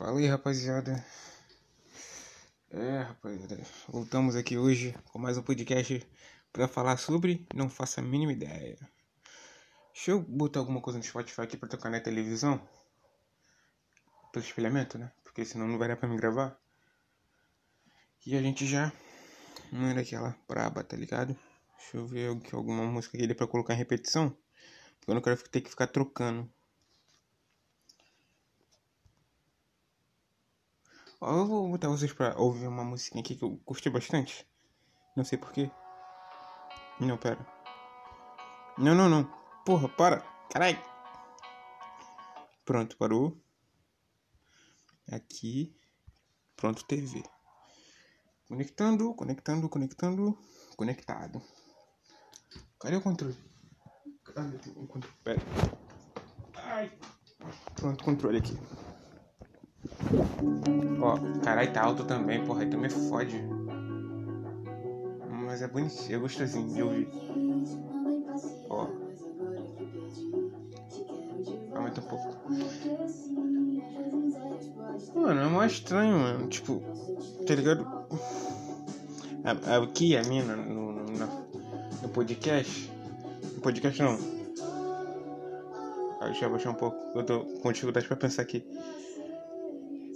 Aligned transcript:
Fala 0.00 0.18
aí, 0.18 0.26
rapaziada. 0.26 1.04
É, 2.70 3.02
rapaziada. 3.02 3.60
Voltamos 3.86 4.34
aqui 4.34 4.56
hoje 4.56 4.96
com 5.12 5.18
mais 5.18 5.36
um 5.36 5.42
podcast 5.42 6.02
para 6.50 6.66
falar 6.66 6.96
sobre 6.96 7.46
Não 7.54 7.68
Faço 7.68 8.00
a 8.00 8.02
Mínima 8.02 8.32
Ideia. 8.32 8.78
Deixa 9.92 10.12
eu 10.12 10.22
botar 10.22 10.60
alguma 10.60 10.80
coisa 10.80 10.98
no 10.98 11.04
Spotify 11.04 11.42
aqui 11.42 11.58
pra 11.58 11.68
tocar 11.68 11.90
na 11.90 12.00
televisão. 12.00 12.66
Pelo 14.32 14.42
espelhamento, 14.42 14.96
né? 14.96 15.12
Porque 15.22 15.44
senão 15.44 15.68
não 15.68 15.76
vai 15.76 15.88
dar 15.88 15.98
pra 15.98 16.08
me 16.08 16.16
gravar. 16.16 16.58
E 18.24 18.34
a 18.34 18.40
gente 18.40 18.66
já. 18.66 18.90
Não 19.70 19.86
era 19.86 20.00
aquela 20.00 20.34
braba, 20.48 20.82
tá 20.82 20.96
ligado? 20.96 21.36
Deixa 21.76 21.98
eu 21.98 22.06
ver 22.06 22.38
alguma 22.54 22.86
música 22.86 23.18
aqui 23.18 23.34
pra 23.34 23.46
colocar 23.46 23.74
em 23.74 23.76
repetição. 23.76 24.30
Porque 24.98 25.10
eu 25.10 25.14
não 25.14 25.20
quero 25.20 25.36
ter 25.50 25.60
que 25.60 25.68
ficar 25.68 25.88
trocando. 25.88 26.50
Eu 31.20 31.46
vou 31.46 31.68
botar 31.68 31.88
vocês 31.88 32.12
pra 32.12 32.34
ouvir 32.38 32.66
uma 32.66 32.84
musiquinha 32.84 33.22
aqui 33.22 33.36
que 33.36 33.44
eu 33.44 33.60
curti 33.64 33.90
bastante. 33.90 34.46
Não 35.16 35.24
sei 35.24 35.36
porquê. 35.36 35.70
Não, 36.98 37.16
pera. 37.18 37.38
Não, 38.78 38.94
não, 38.94 39.08
não. 39.08 39.24
Porra, 39.64 39.88
para. 39.88 40.20
Carai. 40.50 40.82
Pronto, 42.64 42.96
parou. 42.96 43.36
Aqui. 45.10 45.76
Pronto, 46.56 46.84
TV. 46.84 47.22
Conectando, 48.48 49.14
conectando, 49.14 49.68
conectando. 49.68 50.38
Conectado. 50.76 51.42
Cadê 52.78 52.96
o 52.96 53.02
controle? 53.02 53.36
Cadê 54.24 54.70
o 54.70 54.86
controle? 54.86 55.16
Pera. 55.22 55.40
Ai. 56.54 56.90
Pronto, 57.74 58.04
controle 58.04 58.38
aqui. 58.38 58.58
Ó, 61.00 61.18
caralho, 61.42 61.72
tá 61.72 61.82
alto 61.82 62.04
também, 62.04 62.44
porra, 62.44 62.62
aí 62.62 62.70
tu 62.70 62.78
me 62.78 62.90
fode. 62.90 63.40
Mas 65.30 65.62
é 65.62 65.68
bonitinho, 65.68 66.16
é 66.16 66.18
gostosinho 66.18 66.74
de 66.74 66.82
ouvir. 66.82 67.08
Ó. 68.68 68.86
Aumenta 71.74 72.00
um 72.00 72.04
pouco. 72.04 72.40
Mano, 75.14 75.40
é 75.40 75.46
mais 75.46 75.72
estranho, 75.72 76.18
mano. 76.18 76.48
Tipo, 76.48 76.82
tá 77.46 77.54
ligado? 77.54 77.86
Aqui 79.82 80.16
a 80.16 80.22
mina 80.24 80.54
no, 80.56 80.92
no, 80.92 81.04
no, 82.02 82.08
podcast. 82.10 82.90
No 83.54 83.60
podcast 83.60 84.02
não. 84.02 84.18
Deixa 86.24 86.44
eu 86.44 86.48
abaixar 86.48 86.72
um 86.72 86.76
pouco. 86.76 86.96
Eu 87.18 87.24
tô 87.24 87.40
com 87.40 87.72
dificuldade 87.72 88.06
pra 88.06 88.16
pensar 88.16 88.42
aqui. 88.42 88.64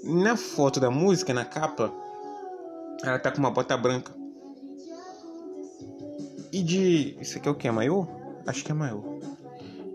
Na 0.06 0.36
foto 0.36 0.78
da 0.78 0.90
música, 0.90 1.32
na 1.32 1.44
capa, 1.44 1.90
ela 3.02 3.18
tá 3.18 3.30
com 3.30 3.38
uma 3.38 3.50
bota 3.50 3.76
branca. 3.76 4.12
E 6.52 6.62
de. 6.62 7.18
Isso 7.20 7.38
aqui 7.38 7.48
é 7.48 7.50
o 7.50 7.54
que? 7.54 7.66
É 7.66 7.70
maiô? 7.70 8.06
Acho 8.46 8.64
que 8.64 8.70
é 8.70 8.74
maiô. 8.74 9.02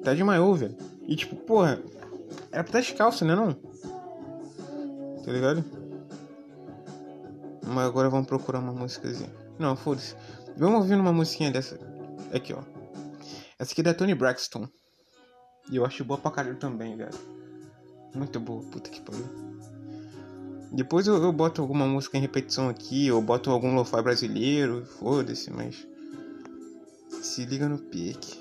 Tá 0.04 0.14
de 0.14 0.24
maiô, 0.24 0.54
velho. 0.56 0.76
E 1.08 1.16
tipo, 1.16 1.36
porra, 1.36 1.82
era 2.52 2.64
pra 2.64 2.80
estar 2.80 2.80
descalço, 2.80 3.24
né 3.24 3.36
não? 3.36 3.54
Tá 5.24 5.32
ligado? 5.32 5.64
Mas 7.66 7.86
agora 7.86 8.10
vamos 8.10 8.28
procurar 8.28 8.60
uma 8.60 8.74
músicazinha. 8.74 9.32
Não, 9.60 9.76
foda-se. 9.76 10.16
Vamos 10.58 10.82
ouvir 10.82 10.96
uma 10.96 11.14
musiquinha 11.14 11.52
dessa. 11.52 11.80
Aqui, 12.34 12.54
ó. 12.54 12.64
Essa 13.60 13.72
aqui 13.72 13.82
é 13.82 13.84
da 13.84 13.94
Tony 13.94 14.16
Braxton. 14.16 14.68
E 15.72 15.76
eu 15.76 15.86
acho 15.86 16.04
boa 16.04 16.20
pra 16.20 16.32
caralho 16.32 16.58
também, 16.58 16.98
velho. 16.98 17.12
Muito 18.16 18.40
boa, 18.40 18.64
puta 18.72 18.90
que 18.90 19.02
pariu. 19.02 19.26
Depois 20.72 21.08
eu, 21.08 21.16
eu, 21.16 21.34
boto 21.34 21.62
alguma 21.62 21.88
música 21.88 22.18
em 22.18 22.22
repetição 22.22 22.70
aqui, 22.70 23.12
ou 23.12 23.22
boto 23.22 23.50
algum 23.50 23.74
lo-fi 23.74 24.02
brasileiro, 24.04 24.86
foda-se, 24.86 25.52
mas. 25.52 25.88
Se 27.24 27.44
liga 27.46 27.68
no 27.68 27.80
pique. 27.80 28.40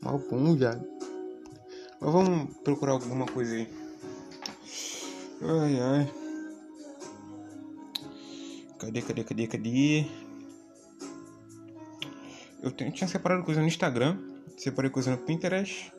Mal 0.00 0.18
bom, 0.30 0.54
viado. 0.56 0.84
Mas 2.00 2.12
vamos 2.12 2.56
procurar 2.58 2.92
alguma 2.92 3.26
coisa 3.26 3.54
aí. 3.54 3.68
Ai 5.40 5.80
ai. 5.80 6.12
Cadê, 8.78 9.02
cadê, 9.02 9.24
cadê, 9.24 9.46
cadê? 9.46 10.06
Eu, 12.60 12.72
tinha 12.72 13.08
separado 13.08 13.44
coisa 13.44 13.60
no 13.60 13.66
Instagram, 13.68 14.18
separei 14.56 14.90
coisa 14.90 15.12
no 15.12 15.18
Pinterest 15.18 15.92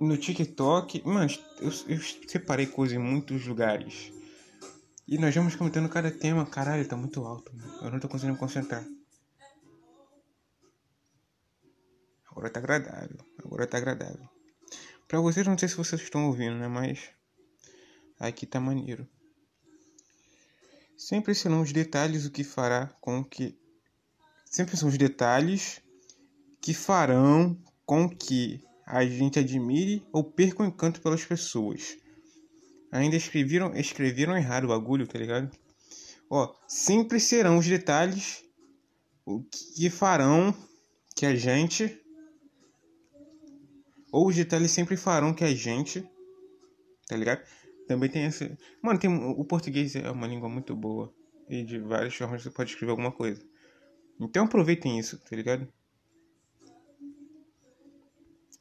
no 0.00 0.16
TikTok, 0.16 1.06
mano, 1.06 1.30
eu, 1.60 1.70
eu 1.88 2.00
separei 2.26 2.66
coisas 2.66 2.96
em 2.96 3.00
muitos 3.00 3.46
lugares. 3.46 4.10
E 5.06 5.18
nós 5.18 5.34
vamos 5.34 5.54
comentando 5.54 5.88
cada 5.88 6.10
tema. 6.10 6.46
Caralho, 6.46 6.88
tá 6.88 6.96
muito 6.96 7.22
alto. 7.24 7.54
Mano. 7.54 7.78
Eu 7.82 7.90
não 7.90 8.00
tô 8.00 8.08
conseguindo 8.08 8.32
me 8.34 8.38
concentrar. 8.38 8.86
Agora 12.30 12.48
tá 12.48 12.60
agradável. 12.60 13.18
Agora 13.44 13.66
tá 13.66 13.76
agradável. 13.76 14.26
Pra 15.06 15.20
vocês, 15.20 15.46
não 15.46 15.58
sei 15.58 15.68
se 15.68 15.76
vocês 15.76 16.00
estão 16.00 16.26
ouvindo, 16.28 16.56
né? 16.56 16.68
Mas. 16.68 17.10
Aqui 18.18 18.46
tá 18.46 18.60
maneiro. 18.60 19.06
Sempre 20.96 21.34
serão 21.34 21.60
os 21.62 21.72
detalhes 21.72 22.24
o 22.24 22.30
que 22.30 22.44
fará 22.44 22.86
com 23.00 23.22
que. 23.24 23.58
Sempre 24.44 24.76
são 24.76 24.88
os 24.88 24.96
detalhes 24.96 25.82
que 26.60 26.72
farão 26.72 27.60
com 27.84 28.08
que 28.08 28.62
a 28.90 29.06
gente 29.06 29.38
admire 29.38 30.02
ou 30.12 30.24
perca 30.24 30.62
o 30.62 30.66
encanto 30.66 31.00
pelas 31.00 31.24
pessoas. 31.24 31.96
Ainda 32.90 33.16
escreveram, 33.16 33.72
escreveram 33.74 34.36
errado 34.36 34.64
o 34.64 34.68
bagulho, 34.68 35.06
tá 35.06 35.16
ligado? 35.16 35.50
Ó, 36.28 36.52
sempre 36.66 37.20
serão 37.20 37.58
os 37.58 37.66
detalhes 37.66 38.42
o 39.24 39.44
que 39.44 39.88
farão 39.88 40.54
que 41.14 41.24
a 41.24 41.34
gente 41.36 41.96
ou 44.12 44.26
os 44.26 44.34
detalhes 44.34 44.72
sempre 44.72 44.96
farão 44.96 45.32
que 45.32 45.44
a 45.44 45.54
gente, 45.54 46.04
tá 47.06 47.16
ligado? 47.16 47.44
Também 47.86 48.10
tem 48.10 48.24
esse, 48.24 48.56
mano, 48.82 48.98
tem 48.98 49.08
o 49.08 49.44
português 49.44 49.94
é 49.94 50.10
uma 50.10 50.26
língua 50.26 50.48
muito 50.48 50.74
boa 50.74 51.14
e 51.48 51.62
de 51.62 51.78
várias 51.78 52.14
formas 52.14 52.42
você 52.42 52.50
pode 52.50 52.70
escrever 52.70 52.90
alguma 52.90 53.12
coisa. 53.12 53.40
Então 54.20 54.46
aproveitem 54.46 54.98
isso, 54.98 55.16
tá 55.18 55.36
ligado? 55.36 55.72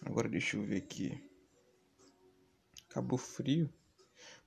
Agora 0.06 0.30
deixa 0.30 0.58
eu 0.58 0.64
ver 0.64 0.78
aqui. 0.78 1.22
Acabou 2.90 3.18
frio. 3.18 3.72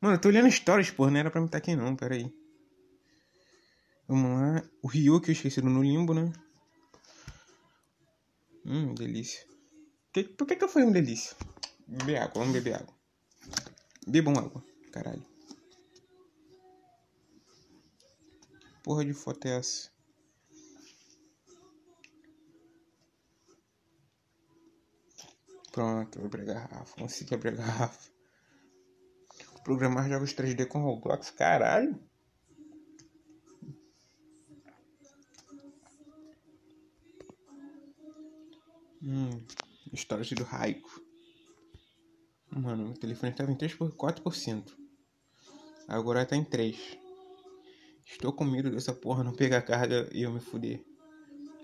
Mano, 0.00 0.16
eu 0.16 0.20
tô 0.20 0.28
olhando 0.28 0.50
stories, 0.50 0.90
porra. 0.90 1.10
Não 1.10 1.20
era 1.20 1.30
pra 1.30 1.40
me 1.40 1.46
estar 1.46 1.58
aqui 1.58 1.76
não, 1.76 1.94
pera 1.94 2.14
aí. 2.14 2.32
Vamos 4.08 4.40
lá. 4.40 4.68
O 4.82 4.88
Ryu 4.88 5.20
que 5.20 5.30
eu 5.30 5.32
esqueci 5.32 5.60
no 5.62 5.82
limbo, 5.82 6.12
né? 6.12 6.32
Hum, 8.64 8.94
delícia. 8.94 9.46
Que, 10.12 10.24
por 10.24 10.46
que 10.46 10.56
que 10.56 10.64
eu 10.64 10.68
fui 10.68 10.82
um 10.82 10.92
delícia? 10.92 11.36
Beber 11.86 12.16
água, 12.16 12.40
vamos 12.40 12.52
beber 12.52 12.74
água. 12.74 12.94
Bebam 14.06 14.34
água, 14.36 14.64
caralho. 14.90 15.24
Porra 18.82 19.04
de 19.04 19.12
foto 19.12 19.46
é 19.46 19.58
essa? 19.58 19.91
Pronto, 25.72 26.18
vou 26.18 26.26
abrir 26.26 26.42
a 26.42 26.54
garrafa. 26.54 26.96
Consegui 26.96 27.34
abrir 27.34 27.48
a 27.48 27.56
garrafa. 27.56 28.12
Programar 29.64 30.08
jogos 30.08 30.34
3D 30.34 30.66
com 30.66 30.82
Roblox, 30.82 31.30
caralho. 31.30 31.98
Hum, 39.02 39.44
história 39.92 40.24
do 40.36 40.44
Raico. 40.44 41.02
Mano, 42.50 42.88
meu 42.88 42.94
telefone 42.94 43.32
estava 43.32 43.50
em 43.50 43.56
3 43.56 43.74
por 43.74 43.90
4%. 43.92 44.76
Agora 45.88 46.26
tá 46.26 46.36
em 46.36 46.44
3. 46.44 46.98
Estou 48.04 48.32
com 48.32 48.44
medo 48.44 48.70
dessa 48.70 48.92
porra 48.92 49.24
não 49.24 49.32
pegar 49.32 49.62
carga 49.62 50.08
e 50.12 50.22
eu 50.22 50.32
me 50.32 50.40
fuder. 50.40 50.84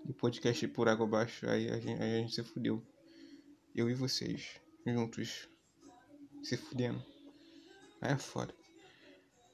E 0.09 0.13
podcast 0.15 0.67
por 0.69 0.89
água 0.89 1.05
abaixo, 1.05 1.47
aí 1.49 1.69
a 1.69 1.79
gente, 1.79 2.03
aí 2.03 2.15
a 2.17 2.21
gente 2.21 2.35
se 2.35 2.43
fudeu 2.43 2.83
eu 3.79 3.89
e 3.89 3.95
vocês 3.95 4.61
juntos 4.85 5.49
se 6.43 6.57
fudendo. 6.57 7.01
Aí 8.01 8.13
é 8.13 8.19
foda. 8.19 8.53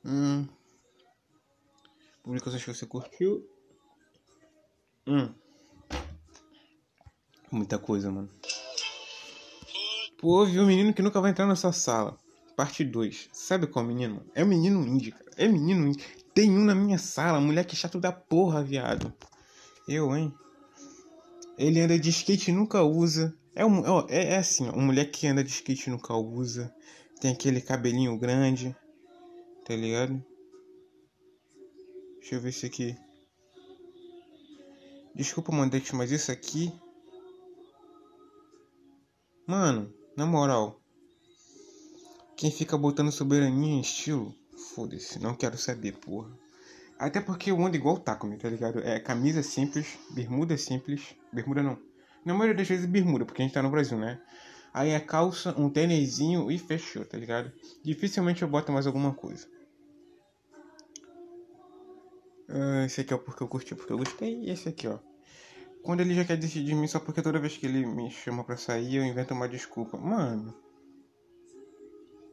Hum. 0.03 0.49
Publicações 2.23 2.65
que 2.65 2.73
você 2.73 2.87
curtiu. 2.87 3.47
Hum. 5.07 5.35
Muita 7.51 7.79
coisa, 7.79 8.11
mano. 8.11 8.31
Pô, 10.19 10.47
viu 10.47 10.63
o 10.63 10.67
menino 10.67 10.95
que 10.95 11.03
nunca 11.03 11.21
vai 11.21 11.31
entrar 11.31 11.47
nessa 11.47 11.71
sala. 11.71 12.19
Parte 12.57 12.83
2. 12.83 13.29
Sabe 13.31 13.67
qual 13.67 13.85
menino? 13.85 14.25
É 14.35 14.43
o 14.43 14.47
menino 14.47 14.87
índio, 14.87 15.13
cara. 15.13 15.31
É 15.37 15.47
menino 15.47 15.87
índio. 15.89 16.03
Tem 16.33 16.51
um 16.51 16.65
na 16.65 16.75
minha 16.75 16.97
sala, 16.97 17.41
mulher 17.41 17.67
que 17.67 17.77
chato 17.77 18.01
da 18.01 18.11
porra, 18.11 18.65
viado. 18.65 19.13
Eu, 19.87 20.17
hein? 20.17 20.33
Ele 21.59 21.81
anda 21.81 21.99
de 21.99 22.09
skate 22.09 22.51
e 22.51 22.55
nunca 22.55 22.83
usa 22.83 23.37
É, 23.55 23.65
um, 23.65 23.83
ó, 23.89 24.07
é, 24.09 24.33
é 24.33 24.37
assim, 24.37 24.69
uma 24.69 24.83
mulher 24.83 25.11
que 25.11 25.27
anda 25.27 25.45
de 25.45 25.51
skate 25.51 25.91
nunca 25.91 26.15
usa. 26.15 26.75
Tem 27.21 27.33
aquele 27.33 27.61
cabelinho 27.61 28.19
grande. 28.19 28.75
Tá 29.65 29.75
ligado? 29.75 30.23
Deixa 32.19 32.35
eu 32.35 32.41
ver 32.41 32.51
isso 32.51 32.67
aqui. 32.67 32.97
Desculpa, 35.15 35.53
Mandex, 35.53 35.93
mas 35.93 36.11
isso 36.11 36.33
aqui. 36.33 36.73
Mano, 39.47 39.93
na 40.17 40.27
moral. 40.27 40.81
Quem 42.37 42.51
fica 42.51 42.77
botando 42.77 43.13
soberania 43.13 43.75
em 43.75 43.81
estilo, 43.81 44.35
foda-se, 44.75 45.21
não 45.21 45.37
quero 45.37 45.57
saber, 45.57 45.93
porra. 45.93 46.37
Até 46.99 47.21
porque 47.21 47.51
eu 47.51 47.65
ando 47.65 47.77
igual 47.77 47.97
o 47.97 48.01
Takumi, 48.01 48.37
tá 48.37 48.49
ligado? 48.49 48.81
É 48.81 48.99
camisa 48.99 49.43
simples, 49.43 49.99
bermuda 50.11 50.57
simples. 50.57 51.15
Bermuda 51.33 51.63
não. 51.63 51.79
Na 52.25 52.33
maioria 52.33 52.57
das 52.57 52.69
vezes 52.69 52.87
bermuda, 52.87 53.25
porque 53.25 53.43
a 53.43 53.45
gente 53.45 53.55
tá 53.55 53.63
no 53.63 53.71
Brasil, 53.71 53.99
né? 53.99 54.21
Aí 54.73 54.91
é 54.91 54.99
calça, 54.99 55.55
um 55.59 55.71
tênisinho 55.71 56.51
e 56.51 56.59
fechou, 56.59 57.05
tá 57.05 57.17
ligado? 57.17 57.53
Dificilmente 57.83 58.43
eu 58.43 58.49
boto 58.49 58.73
mais 58.73 58.87
alguma 58.87 59.15
coisa. 59.15 59.47
Uh, 62.49 62.85
esse 62.85 63.01
aqui 63.01 63.13
é 63.13 63.17
o 63.17 63.19
porque 63.19 63.43
eu 63.43 63.49
curti, 63.49 63.75
porque 63.75 63.93
eu 63.93 63.99
gostei. 63.99 64.43
E 64.43 64.51
esse 64.51 64.69
aqui, 64.69 64.89
ó. 64.89 64.99
Quando 65.83 66.01
ele 66.01 66.15
já 66.15 66.25
quer 66.25 66.37
decidir 66.37 66.65
de 66.65 66.75
mim 66.75 66.87
só 66.87 66.99
porque 66.99 67.23
toda 67.23 67.39
vez 67.39 67.57
que 67.57 67.67
ele 67.67 67.85
me 67.87 68.11
chama 68.11 68.43
pra 68.43 68.57
sair 68.57 68.97
eu 68.97 69.05
invento 69.05 69.35
uma 69.35 69.49
desculpa. 69.49 69.97
Mano. 69.99 70.55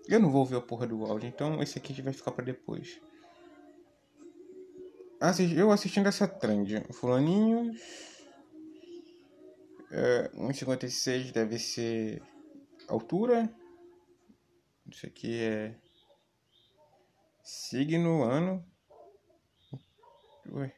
Eu 0.08 0.20
não 0.20 0.32
vou 0.32 0.46
ver 0.46 0.58
a 0.58 0.62
porra 0.62 0.88
do 0.88 1.06
áudio, 1.06 1.28
então 1.28 1.62
esse 1.62 1.78
aqui 1.78 2.02
vai 2.02 2.14
ficar 2.14 2.32
pra 2.32 2.44
depois. 2.44 3.00
Eu 5.56 5.72
assistindo 5.72 6.08
essa 6.08 6.28
trend. 6.28 6.86
Fulaninhos. 6.92 7.78
É, 9.92 10.30
1,56 10.34 11.32
deve 11.32 11.60
ser 11.60 12.24
altura. 12.88 13.54
Isso 14.90 15.06
aqui 15.06 15.42
é 15.42 15.76
signo, 17.44 18.24
ano. 18.24 18.66
Ué. 20.54 20.74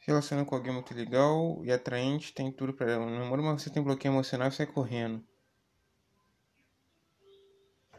Relaciona 0.00 0.44
com 0.44 0.56
alguém 0.56 0.72
muito 0.72 0.92
legal 0.92 1.64
e 1.64 1.70
atraente, 1.70 2.34
tem 2.34 2.50
tudo 2.50 2.74
pra 2.74 2.90
ela. 2.90 3.06
Namoro, 3.06 3.42
mas 3.42 3.62
você 3.62 3.70
tem 3.70 3.82
bloqueio 3.82 4.12
emocional 4.12 4.48
e 4.48 4.52
sai 4.52 4.66
correndo. 4.66 5.24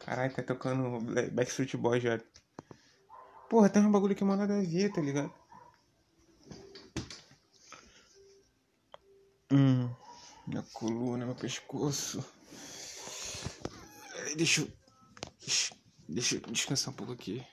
Caralho, 0.00 0.34
tá 0.34 0.42
tocando 0.42 0.98
Backstreet 1.32 1.76
Boys 1.76 2.02
já. 2.02 2.20
Porra, 3.48 3.70
tem 3.70 3.82
um 3.82 3.92
bagulho 3.92 4.16
que 4.16 4.24
manda 4.24 4.46
da 4.46 4.60
ver, 4.60 4.92
tá 4.92 5.00
ligado? 5.00 5.32
Hum, 9.52 9.94
minha 10.52 10.62
coluna, 10.74 11.24
meu 11.24 11.34
pescoço. 11.34 12.22
Deixa 14.36 14.60
eu. 14.60 14.72
Deixa 16.06 16.36
eu 16.36 16.40
descansar 16.40 16.92
um 16.92 16.96
pouco 16.96 17.14
aqui. 17.14 17.44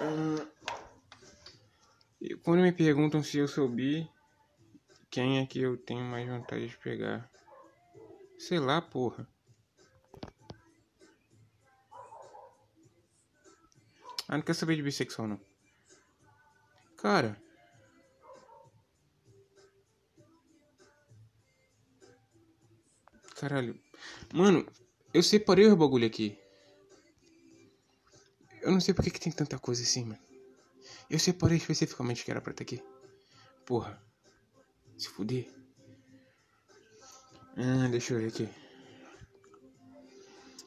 Hum, 0.00 0.48
quando 2.42 2.62
me 2.62 2.72
perguntam 2.72 3.22
se 3.22 3.38
eu 3.38 3.46
soubi 3.48 4.10
quem 5.10 5.38
é 5.38 5.46
que 5.46 5.60
eu 5.60 5.76
tenho 5.76 6.04
mais 6.04 6.26
vontade 6.28 6.68
de 6.68 6.76
pegar? 6.78 7.30
Sei 8.38 8.58
lá, 8.58 8.80
porra. 8.80 9.28
Ah, 14.28 14.36
não 14.36 14.42
quer 14.42 14.54
saber 14.54 14.76
de 14.76 14.82
bissexual, 14.82 15.28
não. 15.28 15.40
Cara. 16.96 17.45
Caralho. 23.46 23.78
Mano, 24.34 24.66
eu 25.14 25.22
separei 25.22 25.68
o 25.68 25.76
bagulho 25.76 26.04
aqui. 26.04 26.36
Eu 28.60 28.72
não 28.72 28.80
sei 28.80 28.92
porque 28.92 29.08
que 29.08 29.20
tem 29.20 29.30
tanta 29.30 29.56
coisa 29.56 29.84
assim, 29.84 30.04
mano. 30.04 30.18
Eu 31.08 31.16
separei 31.20 31.56
especificamente 31.56 32.24
que 32.24 32.30
era 32.32 32.40
pra 32.40 32.50
estar 32.50 32.64
aqui. 32.64 32.82
Porra. 33.64 34.02
Se 34.98 35.08
fuder. 35.08 35.48
Ah, 37.56 37.86
deixa 37.88 38.14
eu 38.14 38.18
ver 38.18 38.26
aqui. 38.26 38.48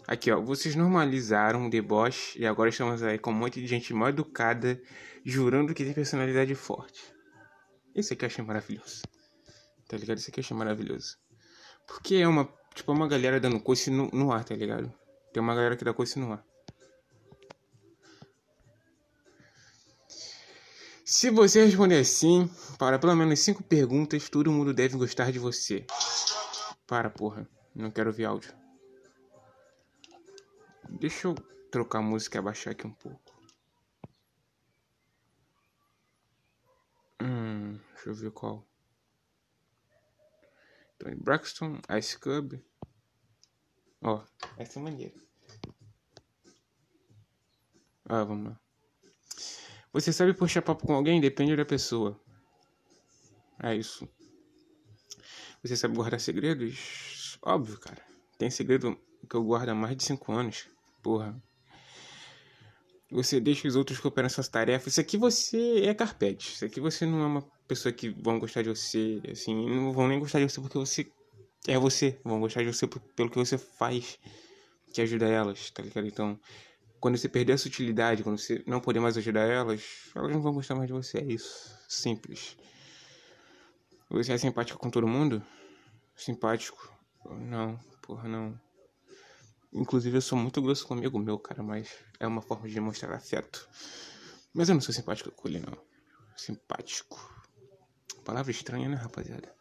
Aqui, 0.07 0.31
ó. 0.31 0.39
Vocês 0.39 0.73
normalizaram 0.73 1.67
o 1.67 1.69
deboche 1.69 2.39
e 2.39 2.47
agora 2.47 2.69
estamos 2.69 3.03
aí 3.03 3.19
com 3.19 3.31
um 3.31 3.33
monte 3.33 3.59
de 3.59 3.67
gente 3.67 3.93
mal 3.93 4.07
educada 4.07 4.81
jurando 5.25 5.73
que 5.73 5.83
tem 5.83 5.93
personalidade 5.93 6.55
forte. 6.55 7.13
Isso 7.93 8.13
aqui 8.13 8.23
eu 8.23 8.27
achei 8.27 8.45
maravilhoso. 8.45 9.01
Tá 9.85 9.97
ligado? 9.97 10.19
Isso 10.19 10.29
aqui 10.29 10.39
eu 10.39 10.43
achei 10.45 10.55
maravilhoso. 10.55 11.17
Porque 11.89 12.15
é 12.15 12.27
uma, 12.27 12.47
tipo, 12.74 12.92
uma 12.92 13.07
galera 13.07 13.39
dando 13.39 13.60
coice 13.60 13.89
no, 13.89 14.10
no 14.12 14.31
ar, 14.31 14.44
tá 14.44 14.56
ligado? 14.56 14.94
Tem 15.33 15.42
uma 15.42 15.56
galera 15.56 15.75
que 15.75 15.86
dá 15.86 15.94
coice 15.94 16.19
no 16.19 16.33
ar. 16.33 16.44
Se 21.06 21.31
você 21.31 21.66
responder 21.66 22.06
sim, 22.06 22.48
para 22.77 23.00
pelo 23.00 23.16
menos 23.16 23.39
cinco 23.39 23.63
perguntas, 23.63 24.30
todo 24.30 24.51
mundo 24.51 24.74
deve 24.74 24.95
gostar 24.95 25.31
de 25.31 25.39
você. 25.39 25.86
Para, 26.86 27.10
porra. 27.10 27.50
Não 27.74 27.89
quero 27.89 28.10
ouvir 28.10 28.25
áudio. 28.25 28.54
Deixa 30.88 31.27
eu 31.27 31.36
trocar 31.71 32.00
a 32.00 32.04
música 32.04 32.38
e 32.38 32.39
abaixar 32.39 32.74
aqui 32.74 32.86
um 32.86 32.94
pouco. 32.94 33.33
Hum, 37.21 37.80
deixa 37.95 38.10
eu 38.10 38.13
ver 38.13 38.31
qual. 38.31 38.69
Tony 40.99 41.15
Braxton, 41.15 41.79
Ice 41.97 42.19
Cube. 42.19 42.63
Ó, 44.01 44.23
essa 44.57 44.79
é 44.79 44.81
maneira. 44.81 45.15
Ah, 48.05 48.23
vamos 48.23 48.49
lá. 48.49 48.59
Você 49.93 50.13
sabe 50.13 50.33
puxar 50.33 50.61
papo 50.61 50.85
com 50.85 50.93
alguém? 50.93 51.19
Depende 51.19 51.55
da 51.55 51.65
pessoa. 51.65 52.19
É 53.61 53.75
isso. 53.75 54.07
Você 55.63 55.75
sabe 55.75 55.95
guardar 55.95 56.19
segredos? 56.19 57.37
Óbvio, 57.41 57.79
cara. 57.79 58.01
Tem 58.37 58.49
segredo 58.49 58.99
que 59.29 59.35
eu 59.35 59.43
guardo 59.43 59.69
há 59.69 59.75
mais 59.75 59.95
de 59.95 60.03
5 60.03 60.31
anos. 60.31 60.67
Porra. 61.01 61.41
Você 63.11 63.39
deixa 63.39 63.67
os 63.67 63.75
outros 63.75 63.99
cooperando 63.99 64.31
essas 64.31 64.47
tarefas. 64.47 64.93
Isso 64.93 65.01
aqui 65.01 65.17
você 65.17 65.85
é 65.85 65.93
carpete. 65.93 66.53
Isso 66.53 66.65
aqui 66.65 66.79
você 66.79 67.05
não 67.05 67.21
é 67.21 67.25
uma 67.25 67.41
pessoa 67.69 67.94
que 67.94 68.09
vão 68.09 68.40
gostar 68.40 68.64
de 68.64 68.69
você. 68.69 69.21
Assim, 69.31 69.69
não 69.69 69.94
vão 69.94 70.07
nem 70.07 70.19
gostar 70.19 70.40
de 70.40 70.49
você 70.49 70.59
porque 70.59 70.78
você 70.78 71.07
é 71.68 71.78
você. 71.78 72.19
Vão 72.26 72.40
gostar 72.42 72.64
de 72.64 72.73
você 72.73 72.88
pelo 72.88 73.30
que 73.30 73.38
você 73.38 73.57
faz 73.57 74.19
que 74.92 75.02
ajuda 75.02 75.28
elas, 75.28 75.69
tá 75.69 75.83
ligado? 75.83 76.07
Então, 76.07 76.38
quando 76.99 77.16
você 77.16 77.30
perder 77.30 77.54
a 77.54 77.57
sutilidade, 77.57 78.23
quando 78.23 78.40
você 78.40 78.64
não 78.66 78.81
poder 78.81 78.99
mais 78.99 79.16
ajudar 79.18 79.42
elas, 79.42 80.09
elas 80.16 80.31
não 80.31 80.42
vão 80.42 80.54
gostar 80.54 80.73
mais 80.73 80.88
de 80.88 80.94
você. 80.94 81.19
É 81.19 81.23
isso. 81.23 81.78
Simples. 81.88 82.57
Você 84.09 84.33
é 84.33 84.38
simpático 84.40 84.80
com 84.80 84.90
todo 84.90 85.07
mundo? 85.07 85.44
Simpático? 86.16 86.92
Não, 87.23 87.80
porra, 88.02 88.28
não. 88.28 88.59
Inclusive, 89.71 90.18
eu 90.18 90.21
sou 90.21 90.38
muito 90.38 90.59
grosso 90.59 90.88
comigo, 90.88 91.19
meu, 91.19 91.38
cara, 91.38 91.61
mas 91.61 91.90
é 92.19 92.26
uma 92.26 92.42
forma 92.42 92.68
de 92.68 92.73
demonstrar 92.73 93.14
afeto. 93.14 93.69
Mas 94.52 94.68
eu 94.68 94.73
não 94.73 94.81
sou 94.81 94.94
simpático 94.94 95.30
com 95.30 95.47
ele, 95.47 95.59
não. 95.59 95.78
Simpático. 96.35 97.38
Palavra 98.23 98.51
estranha, 98.51 98.87
né, 98.89 98.95
rapaziada? 98.95 99.54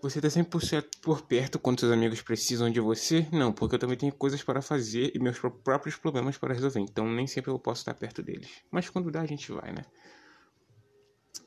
Você 0.00 0.20
tá 0.20 0.30
sempre 0.30 0.56
por 1.02 1.22
perto 1.22 1.58
quando 1.58 1.80
seus 1.80 1.90
amigos 1.90 2.22
precisam 2.22 2.70
de 2.70 2.78
você? 2.80 3.26
Não, 3.32 3.52
porque 3.52 3.74
eu 3.74 3.78
também 3.80 3.96
tenho 3.96 4.12
coisas 4.12 4.42
para 4.42 4.62
fazer 4.62 5.10
e 5.12 5.18
meus 5.18 5.38
próprios 5.38 5.96
problemas 5.96 6.38
para 6.38 6.54
resolver. 6.54 6.80
Então 6.80 7.10
nem 7.10 7.26
sempre 7.26 7.50
eu 7.50 7.58
posso 7.58 7.80
estar 7.80 7.94
perto 7.94 8.22
deles. 8.22 8.48
Mas 8.70 8.88
quando 8.88 9.10
dá, 9.10 9.22
a 9.22 9.26
gente 9.26 9.50
vai, 9.50 9.72
né? 9.72 9.84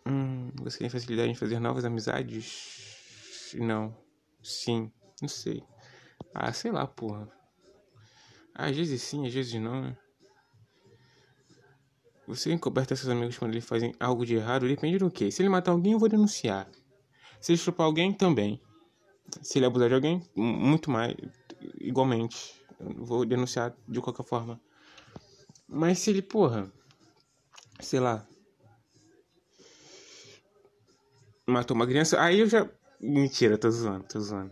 Hum, 0.05 0.51
você 0.55 0.79
tem 0.79 0.89
facilidade 0.89 1.31
em 1.31 1.35
fazer 1.35 1.59
novas 1.59 1.85
amizades? 1.85 3.55
Não. 3.55 3.95
Sim. 4.43 4.91
Não 5.21 5.29
sei. 5.29 5.63
Ah, 6.33 6.51
sei 6.51 6.71
lá, 6.71 6.85
porra. 6.85 7.29
Às 8.53 8.75
vezes 8.75 9.01
sim, 9.01 9.25
às 9.25 9.33
vezes 9.33 9.53
não, 9.61 9.81
né? 9.81 9.97
Você 12.27 12.51
encoberta 12.51 12.95
seus 12.95 13.09
amigos 13.09 13.37
quando 13.37 13.51
eles 13.51 13.65
fazem 13.65 13.93
algo 13.99 14.25
de 14.25 14.35
errado, 14.35 14.67
depende 14.67 14.97
do 14.97 15.09
que. 15.09 15.31
Se 15.31 15.41
ele 15.41 15.49
matar 15.49 15.71
alguém, 15.71 15.93
eu 15.93 15.99
vou 15.99 16.07
denunciar. 16.07 16.69
Se 17.39 17.51
ele 17.51 17.57
estuprar 17.59 17.85
alguém, 17.85 18.13
também. 18.13 18.61
Se 19.41 19.57
ele 19.57 19.65
abusar 19.65 19.89
de 19.89 19.95
alguém, 19.95 20.21
muito 20.35 20.91
mais. 20.91 21.15
Igualmente. 21.79 22.53
Eu 22.79 23.05
vou 23.05 23.25
denunciar 23.25 23.75
de 23.87 23.99
qualquer 23.99 24.25
forma. 24.25 24.61
Mas 25.67 25.99
se 25.99 26.09
ele, 26.09 26.21
porra. 26.21 26.71
Sei 27.79 27.99
lá. 27.99 28.25
Matou 31.47 31.75
uma 31.75 31.87
criança, 31.87 32.21
aí 32.21 32.39
eu 32.39 32.47
já. 32.47 32.69
Mentira, 32.99 33.57
tô 33.57 33.69
zoando, 33.71 34.03
tô 34.03 34.19
zoando. 34.19 34.51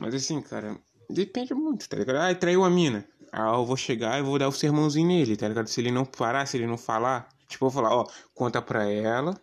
Mas 0.00 0.14
assim, 0.14 0.40
cara, 0.40 0.78
depende 1.10 1.52
muito, 1.54 1.88
tá 1.88 1.96
ligado? 1.96 2.16
Ah, 2.16 2.34
traiu 2.34 2.64
a 2.64 2.70
mina. 2.70 3.04
Aí 3.32 3.54
eu 3.54 3.64
vou 3.64 3.76
chegar 3.76 4.18
e 4.18 4.22
vou 4.22 4.38
dar 4.38 4.48
o 4.48 4.52
sermãozinho 4.52 5.08
nele, 5.08 5.36
tá 5.36 5.48
ligado? 5.48 5.68
Se 5.68 5.80
ele 5.80 5.90
não 5.90 6.04
parar, 6.04 6.46
se 6.46 6.56
ele 6.56 6.66
não 6.66 6.78
falar, 6.78 7.28
tipo, 7.48 7.64
eu 7.66 7.70
vou 7.70 7.82
falar, 7.82 7.94
ó, 7.94 8.06
conta 8.34 8.60
pra 8.62 8.90
ela 8.90 9.40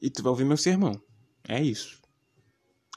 e 0.00 0.10
tu 0.10 0.22
vai 0.22 0.30
ouvir 0.30 0.44
meu 0.44 0.56
sermão. 0.56 1.00
É 1.48 1.62
isso. 1.62 2.00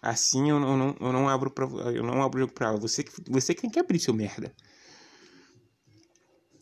Assim 0.01 0.49
eu 0.49 0.59
não, 0.59 0.71
eu 0.71 0.77
não, 0.77 0.95
eu 0.99 1.13
não 1.13 1.29
abro 1.29 1.51
pra, 1.51 1.65
eu 1.65 2.03
não 2.03 2.23
abro 2.23 2.47
pra 2.47 2.69
ela. 2.69 2.77
Você, 2.77 3.03
você 3.27 3.53
que 3.53 3.61
tem 3.61 3.69
que 3.69 3.79
abrir, 3.79 3.99
seu 3.99 4.13
merda. 4.13 4.53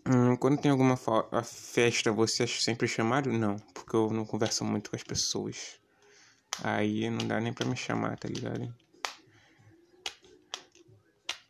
Hum, 0.07 0.35
quando 0.37 0.59
tem 0.59 0.71
alguma 0.71 0.97
festa, 1.43 2.11
você 2.11 2.43
é 2.43 2.47
sempre 2.47 2.87
chamado? 2.87 3.31
Não, 3.31 3.57
porque 3.73 3.95
eu 3.95 4.09
não 4.09 4.25
converso 4.25 4.63
muito 4.63 4.89
com 4.89 4.95
as 4.95 5.03
pessoas. 5.03 5.79
Aí 6.63 7.09
não 7.09 7.27
dá 7.27 7.39
nem 7.39 7.53
pra 7.53 7.67
me 7.67 7.75
chamar, 7.75 8.17
tá 8.17 8.27
ligado? 8.27 8.73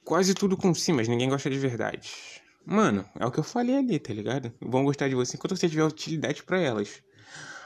Quase 0.07 0.33
tudo 0.33 0.55
com 0.55 0.73
sim, 0.73 0.93
mas 0.93 1.09
ninguém 1.09 1.27
gosta 1.27 1.49
de 1.49 1.59
verdade. 1.59 2.41
Mano, 2.65 3.05
é 3.19 3.25
o 3.25 3.31
que 3.31 3.39
eu 3.39 3.43
falei 3.43 3.75
ali, 3.75 3.99
tá 3.99 4.13
ligado? 4.13 4.53
Vão 4.61 4.85
gostar 4.85 5.09
de 5.09 5.15
você 5.15 5.35
enquanto 5.35 5.57
você 5.57 5.67
tiver 5.67 5.83
utilidade 5.83 6.43
para 6.43 6.61
elas. 6.61 7.03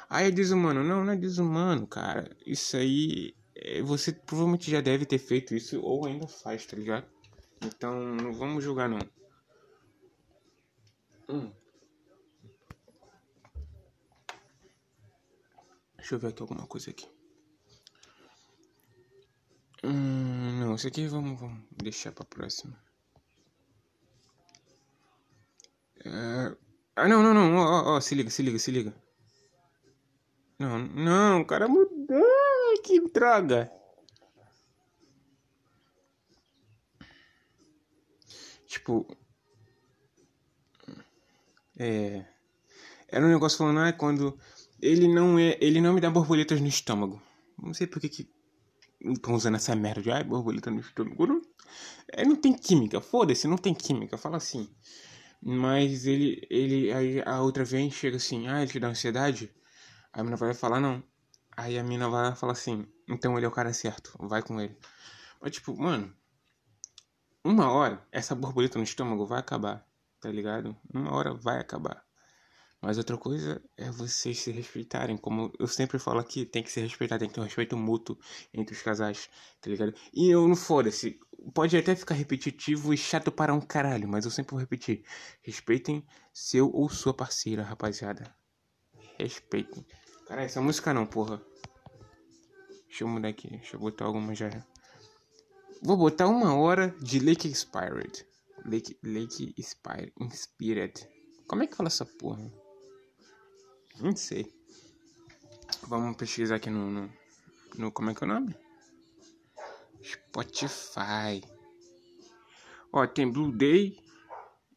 Aí 0.10 0.26
é 0.26 0.32
desumano. 0.32 0.84
Não, 0.84 1.06
não 1.06 1.14
é 1.14 1.16
desumano, 1.16 1.86
cara. 1.86 2.36
Isso 2.44 2.78
aí. 2.78 3.36
É, 3.56 3.84
você 3.84 4.12
provavelmente 4.12 4.72
já 4.72 4.82
deve 4.82 5.06
ter 5.06 5.20
feito 5.20 5.54
isso 5.54 5.80
ou 5.84 6.08
ainda 6.08 6.28
faz, 6.28 6.66
tá 6.66 6.76
ligado? 6.76 7.06
Então 7.64 8.02
não 8.16 8.34
vamos 8.34 8.64
julgar, 8.64 8.90
não. 8.90 8.98
Hum. 11.30 11.52
Deixa 15.96 16.16
eu 16.16 16.20
ver 16.20 16.30
aqui 16.30 16.42
alguma 16.42 16.66
coisa 16.66 16.90
aqui. 16.90 17.06
Hum, 19.84 20.60
não, 20.60 20.76
isso 20.76 20.88
aqui 20.88 21.08
vamos, 21.08 21.40
vamos 21.40 21.64
deixar 21.72 22.12
pra 22.12 22.26
próxima. 22.26 22.78
É... 26.06 26.56
Ah, 26.96 27.08
não, 27.08 27.24
não, 27.24 27.34
não. 27.34 27.56
Ó, 27.56 27.64
ó, 27.64 27.98
ó, 27.98 28.02
se 28.02 28.14
liga, 28.16 28.30
se 28.30 28.42
liga, 28.44 28.60
se 28.60 28.72
liga. 28.72 28.94
Não, 30.60 30.78
não, 30.80 31.42
o 31.42 31.46
cara 31.46 31.68
mudou. 31.68 32.22
Que 32.84 33.00
droga. 33.10 33.72
Tipo. 38.68 39.06
É. 41.78 42.26
Era 43.08 43.26
um 43.26 43.30
negócio 43.30 43.58
falando, 43.58 43.80
ah, 43.80 43.94
quando. 43.94 44.38
Ele 44.82 45.08
não 45.08 45.40
é. 45.40 45.58
Ele 45.60 45.82
não 45.82 45.94
me 45.94 46.02
dá 46.02 46.10
borboletas 46.10 46.62
no 46.62 46.68
estômago. 46.68 47.22
Não 47.62 47.74
sei 47.74 47.88
por 47.88 48.00
que 48.00 48.10
que. 48.10 48.41
Estão 49.04 49.34
usando 49.36 49.56
essa 49.56 49.76
merda 49.76 50.02
de. 50.02 50.12
Ai, 50.12 50.24
borboleta 50.24 50.70
no 50.70 50.80
estômago. 50.80 51.42
É, 52.08 52.24
não 52.26 52.36
tem 52.36 52.54
química. 52.54 53.02
Foda-se, 53.02 53.48
não 53.48 53.58
tem 53.58 53.74
química. 53.74 54.18
Fala 54.18 54.38
assim. 54.38 54.70
Mas 55.42 56.06
ele. 56.06 56.46
ele 56.50 56.92
aí 56.94 57.22
a 57.26 57.42
outra 57.42 57.64
vem 57.66 57.90
chega 57.90 58.18
assim. 58.18 58.48
Ah, 58.48 58.62
ele 58.62 58.72
te 58.72 58.80
dá 58.80 58.88
ansiedade? 58.90 59.52
A 60.14 60.24
mina 60.24 60.36
vai 60.36 60.54
falar, 60.54 60.80
não. 60.80 61.04
Aí 61.58 61.80
a 61.80 61.84
mina 61.84 62.10
vai 62.10 62.36
falar 62.36 62.54
assim. 62.54 62.86
Então 63.10 63.36
ele 63.38 63.46
é 63.46 63.50
o 63.50 63.52
cara 63.52 63.74
certo. 63.74 64.16
Vai 64.20 64.42
com 64.44 64.60
ele. 64.60 64.78
Mas 65.42 65.52
tipo, 65.52 65.76
mano. 65.76 66.14
Uma 67.44 67.72
hora, 67.72 68.06
essa 68.12 68.36
borboleta 68.36 68.78
no 68.78 68.84
estômago 68.84 69.26
vai 69.26 69.40
acabar. 69.40 69.84
Tá 70.20 70.30
ligado? 70.30 70.78
Uma 70.94 71.12
hora 71.16 71.34
vai 71.34 71.60
acabar. 71.60 72.06
Mas 72.82 72.98
outra 72.98 73.16
coisa 73.16 73.62
é 73.78 73.92
vocês 73.92 74.40
se 74.40 74.52
respeitarem. 74.52 75.16
Como 75.16 75.54
eu 75.60 75.68
sempre 75.68 76.00
falo 76.00 76.20
aqui, 76.20 76.46
tem 76.46 76.64
que 76.64 76.72
se 76.72 76.82
respeitar, 76.82 77.20
tem 77.20 77.28
que 77.28 77.36
ter 77.36 77.40
um 77.40 77.44
respeito 77.44 77.78
mútuo 77.78 78.18
entre 78.52 78.76
os 78.76 78.82
casais, 78.82 79.30
tá 79.62 79.70
ligado? 79.70 79.94
E 80.12 80.30
eu 80.30 80.48
não 80.48 80.56
foda-se. 80.56 81.20
Pode 81.54 81.78
até 81.78 81.96
ficar 81.96 82.16
repetitivo 82.16 82.92
e 82.92 82.98
chato 82.98 83.32
para 83.32 83.54
um 83.54 83.62
caralho, 83.62 84.08
mas 84.08 84.26
eu 84.26 84.32
sempre 84.32 84.52
vou 84.52 84.60
repetir. 84.60 85.06
Respeitem 85.44 86.04
seu 86.34 86.72
ou 86.72 86.90
sua 86.90 87.14
parceira, 87.14 87.62
rapaziada. 87.62 88.34
Respeitem. 89.20 89.86
Cara, 90.28 90.44
essa 90.44 90.60
música 90.60 90.92
não, 90.92 91.06
porra. 91.06 91.40
Deixa 92.88 93.04
eu 93.04 93.08
mudar 93.08 93.28
aqui. 93.28 93.48
Deixa 93.50 93.76
eu 93.76 93.80
botar 93.80 94.06
alguma 94.06 94.34
já. 94.34 94.50
Vou 95.84 95.98
botar 95.98 96.28
uma 96.28 96.56
hora 96.56 96.96
de 97.00 97.20
Lake 97.20 97.48
Inspired. 97.48 98.26
Lake, 98.66 98.98
Lake. 99.04 99.54
Inspired. 99.58 101.08
Como 101.48 101.64
é 101.64 101.68
que 101.68 101.76
fala 101.76 101.88
essa 101.88 102.06
porra? 102.06 102.61
Não 104.00 104.16
sei. 104.16 104.54
Vamos 105.88 106.18
pesquisar 106.18 106.56
aqui 106.56 106.70
no, 106.70 106.90
no, 106.90 107.14
no. 107.78 107.92
Como 107.92 108.10
é 108.10 108.16
que 108.16 108.24
é 108.24 108.28
o 108.28 108.30
nome? 108.30 108.56
Spotify. 110.04 111.42
Ó, 112.94 113.06
tem 113.08 113.32
Blue 113.32 113.52
Day 113.52 113.98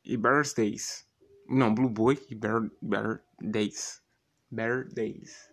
e 0.04 0.16
Bear 0.16 0.42
Days. 0.54 1.06
Não, 1.49 1.75
Blue 1.75 1.88
Boy 1.90 2.25
e 2.28 2.35
Bear, 2.35 2.71
Bear 2.80 3.25
Days. 3.40 4.02
Bear 4.50 4.88
Days. 4.88 5.50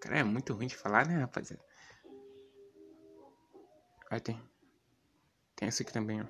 Cara, 0.00 0.18
é 0.18 0.24
muito 0.24 0.52
ruim 0.52 0.66
de 0.66 0.76
falar, 0.76 1.06
né, 1.06 1.18
rapaziada? 1.18 1.62
Aí 4.10 4.20
tem. 4.20 4.40
Tem 5.56 5.68
essa 5.68 5.82
aqui 5.82 5.92
também, 5.92 6.20
ó. 6.20 6.26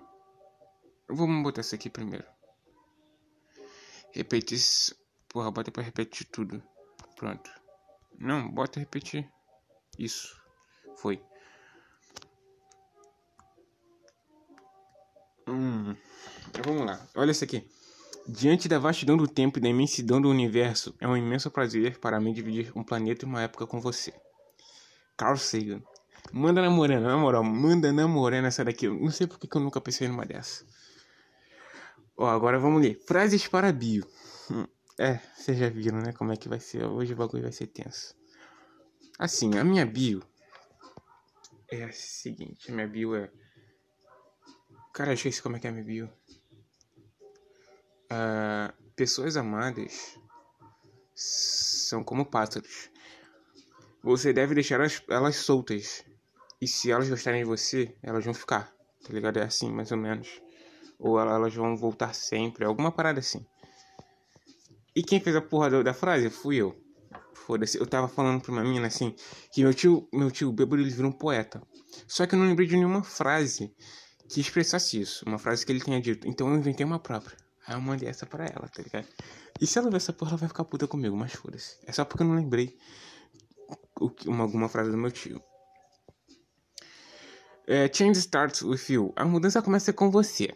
Vamos 1.08 1.42
botar 1.42 1.60
essa 1.60 1.74
aqui 1.74 1.90
primeiro. 1.90 2.24
Repetir. 4.12 4.60
Porra, 5.28 5.50
bota 5.50 5.70
pra 5.70 5.82
repetir 5.82 6.26
tudo. 6.30 6.62
Pronto. 7.22 7.48
Não, 8.18 8.50
bota 8.50 8.80
repetir. 8.80 9.30
Isso. 9.96 10.36
Foi. 10.96 11.22
Hum. 15.46 15.94
Vamos 16.64 16.84
lá. 16.84 17.00
Olha 17.14 17.30
isso 17.30 17.44
aqui. 17.44 17.64
Diante 18.26 18.68
da 18.68 18.80
vastidão 18.80 19.16
do 19.16 19.28
tempo 19.28 19.60
e 19.60 19.62
da 19.62 19.68
imensidão 19.68 20.20
do 20.20 20.28
universo, 20.28 20.96
é 20.98 21.06
um 21.06 21.16
imenso 21.16 21.48
prazer 21.48 22.00
para 22.00 22.18
mim 22.18 22.32
dividir 22.32 22.72
um 22.74 22.82
planeta 22.82 23.24
e 23.24 23.28
uma 23.28 23.42
época 23.42 23.68
com 23.68 23.80
você. 23.80 24.12
Carl 25.16 25.36
Sagan. 25.36 25.80
Manda 26.32 26.60
namorando, 26.60 27.04
na 27.04 27.16
moral, 27.16 27.44
manda 27.44 27.92
namorando 27.92 28.46
essa 28.46 28.64
daqui. 28.64 28.86
Eu 28.86 28.94
não 28.94 29.12
sei 29.12 29.28
porque 29.28 29.46
que 29.46 29.56
eu 29.56 29.60
nunca 29.60 29.80
pensei 29.80 30.08
numa 30.08 30.26
dessa. 30.26 30.66
Ó, 32.16 32.26
agora 32.28 32.58
vamos 32.58 32.82
ler. 32.82 33.00
Frases 33.06 33.46
para 33.46 33.72
bio. 33.72 34.04
Hum. 34.50 34.66
É, 35.02 35.18
vocês 35.34 35.58
já 35.58 35.68
viram, 35.68 35.98
né? 35.98 36.12
Como 36.12 36.30
é 36.30 36.36
que 36.36 36.48
vai 36.48 36.60
ser. 36.60 36.84
Hoje 36.84 37.12
o 37.12 37.16
bagulho 37.16 37.42
vai 37.42 37.50
ser 37.50 37.66
tenso. 37.66 38.14
Assim, 39.18 39.58
a 39.58 39.64
minha 39.64 39.84
bio 39.84 40.22
é 41.68 41.82
a 41.82 41.90
seguinte: 41.90 42.70
a 42.70 42.72
minha 42.72 42.86
bio 42.86 43.16
é. 43.16 43.28
Cara, 44.94 45.10
eu 45.10 45.14
esqueci 45.14 45.42
como 45.42 45.56
é 45.56 45.58
que 45.58 45.66
é 45.66 45.70
a 45.70 45.72
minha 45.72 45.84
bio. 45.84 46.08
Uh, 48.12 48.72
pessoas 48.94 49.36
amadas 49.36 50.16
são 51.16 52.04
como 52.04 52.24
pássaros. 52.24 52.88
Você 54.04 54.32
deve 54.32 54.54
deixar 54.54 54.76
elas, 54.76 55.02
elas 55.08 55.34
soltas. 55.34 56.04
E 56.60 56.68
se 56.68 56.92
elas 56.92 57.08
gostarem 57.08 57.42
de 57.42 57.48
você, 57.48 57.92
elas 58.04 58.24
vão 58.24 58.34
ficar. 58.34 58.72
Tá 59.04 59.12
ligado? 59.12 59.38
É 59.38 59.42
assim, 59.42 59.68
mais 59.68 59.90
ou 59.90 59.98
menos. 59.98 60.40
Ou 60.96 61.18
elas 61.18 61.52
vão 61.52 61.76
voltar 61.76 62.14
sempre. 62.14 62.64
Alguma 62.64 62.92
parada 62.92 63.18
assim. 63.18 63.44
E 64.94 65.02
quem 65.02 65.20
fez 65.20 65.34
a 65.36 65.40
porra 65.40 65.82
da 65.82 65.94
frase 65.94 66.28
fui 66.28 66.56
eu. 66.56 66.76
Foda-se, 67.34 67.78
eu 67.78 67.86
tava 67.86 68.08
falando 68.08 68.40
pra 68.40 68.52
uma 68.52 68.62
menina 68.62 68.86
assim, 68.86 69.14
que 69.52 69.62
meu 69.62 69.74
tio, 69.74 70.08
meu 70.12 70.30
tio 70.30 70.52
bêbado 70.52 70.80
ele 70.80 70.90
virou 70.90 71.10
um 71.10 71.12
poeta. 71.12 71.62
Só 72.06 72.26
que 72.26 72.34
eu 72.34 72.38
não 72.38 72.46
lembrei 72.46 72.68
de 72.68 72.76
nenhuma 72.76 73.02
frase 73.02 73.74
que 74.28 74.40
expressasse 74.40 75.00
isso, 75.00 75.24
uma 75.26 75.38
frase 75.38 75.64
que 75.66 75.72
ele 75.72 75.80
tenha 75.80 76.00
dito. 76.00 76.28
Então 76.28 76.48
eu 76.48 76.56
inventei 76.56 76.86
uma 76.86 76.98
própria. 76.98 77.36
Aí 77.66 77.74
eu 77.74 77.80
mandei 77.80 78.08
essa 78.08 78.26
pra 78.26 78.44
ela, 78.44 78.68
tá 78.68 78.82
ligado? 78.82 79.06
E 79.60 79.66
se 79.66 79.78
ela 79.78 79.90
ver 79.90 79.96
essa 79.96 80.12
porra, 80.12 80.32
ela 80.32 80.38
vai 80.38 80.48
ficar 80.48 80.64
puta 80.64 80.86
comigo, 80.86 81.16
mas 81.16 81.32
foda-se. 81.32 81.78
É 81.86 81.92
só 81.92 82.04
porque 82.04 82.22
eu 82.22 82.26
não 82.26 82.36
lembrei 82.36 82.76
uma, 84.26 84.42
alguma 84.42 84.68
frase 84.68 84.90
do 84.90 84.96
meu 84.96 85.10
tio. 85.10 85.40
É, 87.66 87.92
change 87.92 88.18
starts 88.18 88.62
with 88.62 88.80
you. 88.88 89.12
A 89.16 89.24
mudança 89.24 89.62
começa 89.62 89.92
com 89.92 90.10
você. 90.10 90.48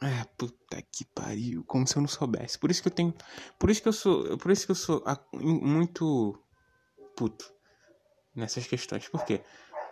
É, 0.00 0.24
puta 0.36 0.82
que 0.92 1.04
pariu, 1.04 1.64
como 1.64 1.86
se 1.86 1.96
eu 1.96 2.02
não 2.02 2.08
soubesse. 2.08 2.58
Por 2.58 2.70
isso 2.70 2.82
que 2.82 2.88
eu 2.88 2.92
tenho, 2.92 3.14
por 3.58 3.70
isso 3.70 3.82
que 3.82 3.88
eu 3.88 3.92
sou, 3.92 4.38
por 4.38 4.50
isso 4.50 4.66
que 4.66 4.70
eu 4.70 4.76
sou 4.76 5.02
muito 5.32 6.38
puto 7.16 7.52
nessas 8.34 8.66
questões. 8.66 9.08
Por 9.08 9.24
quê? 9.24 9.42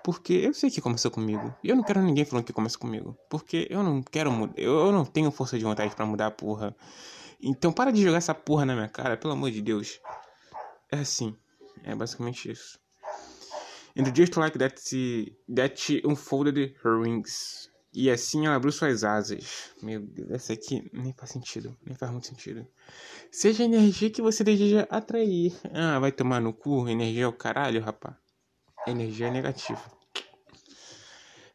Porque 0.04 0.34
eu 0.34 0.54
sei 0.54 0.70
que 0.70 0.80
começou 0.80 1.10
comigo. 1.10 1.52
E 1.64 1.68
eu 1.68 1.74
não 1.74 1.82
quero 1.82 2.00
ninguém 2.00 2.24
falando 2.24 2.44
que 2.44 2.52
começou 2.52 2.80
comigo. 2.80 3.18
Porque 3.28 3.66
eu 3.68 3.82
não 3.82 4.02
quero 4.02 4.30
mudar. 4.30 4.54
Eu 4.56 4.92
não 4.92 5.04
tenho 5.04 5.32
força 5.32 5.58
de 5.58 5.64
vontade 5.64 5.94
para 5.96 6.06
mudar 6.06 6.28
a 6.28 6.30
porra. 6.30 6.76
Então 7.40 7.72
para 7.72 7.90
de 7.90 8.02
jogar 8.02 8.18
essa 8.18 8.34
porra 8.34 8.64
na 8.64 8.74
minha 8.74 8.88
cara, 8.88 9.16
pelo 9.16 9.32
amor 9.32 9.50
de 9.50 9.60
Deus. 9.60 10.00
É 10.92 10.98
assim. 10.98 11.36
É 11.82 11.94
basicamente 11.94 12.50
isso. 12.50 12.78
And 13.98 14.14
just 14.14 14.36
like 14.36 14.58
that, 14.58 14.80
that 15.54 16.02
unfolded 16.04 16.76
her 16.84 17.00
wings. 17.00 17.70
E 17.98 18.10
assim 18.10 18.44
ela 18.44 18.56
abriu 18.56 18.70
suas 18.70 19.02
asas. 19.04 19.70
Meu 19.82 20.00
Deus, 20.02 20.30
essa 20.30 20.52
aqui 20.52 20.86
nem 20.92 21.14
faz 21.14 21.30
sentido. 21.30 21.74
Nem 21.82 21.96
faz 21.96 22.12
muito 22.12 22.26
sentido. 22.26 22.66
Seja 23.32 23.62
a 23.62 23.66
energia 23.66 24.10
que 24.10 24.20
você 24.20 24.44
deseja 24.44 24.86
atrair. 24.90 25.58
Ah, 25.72 25.98
vai 25.98 26.12
tomar 26.12 26.38
no 26.38 26.52
cu? 26.52 26.86
Energia 26.86 27.24
é 27.24 27.26
o 27.26 27.32
caralho, 27.32 27.80
rapá. 27.80 28.14
Energia 28.86 29.28
é 29.28 29.30
negativa. 29.30 29.80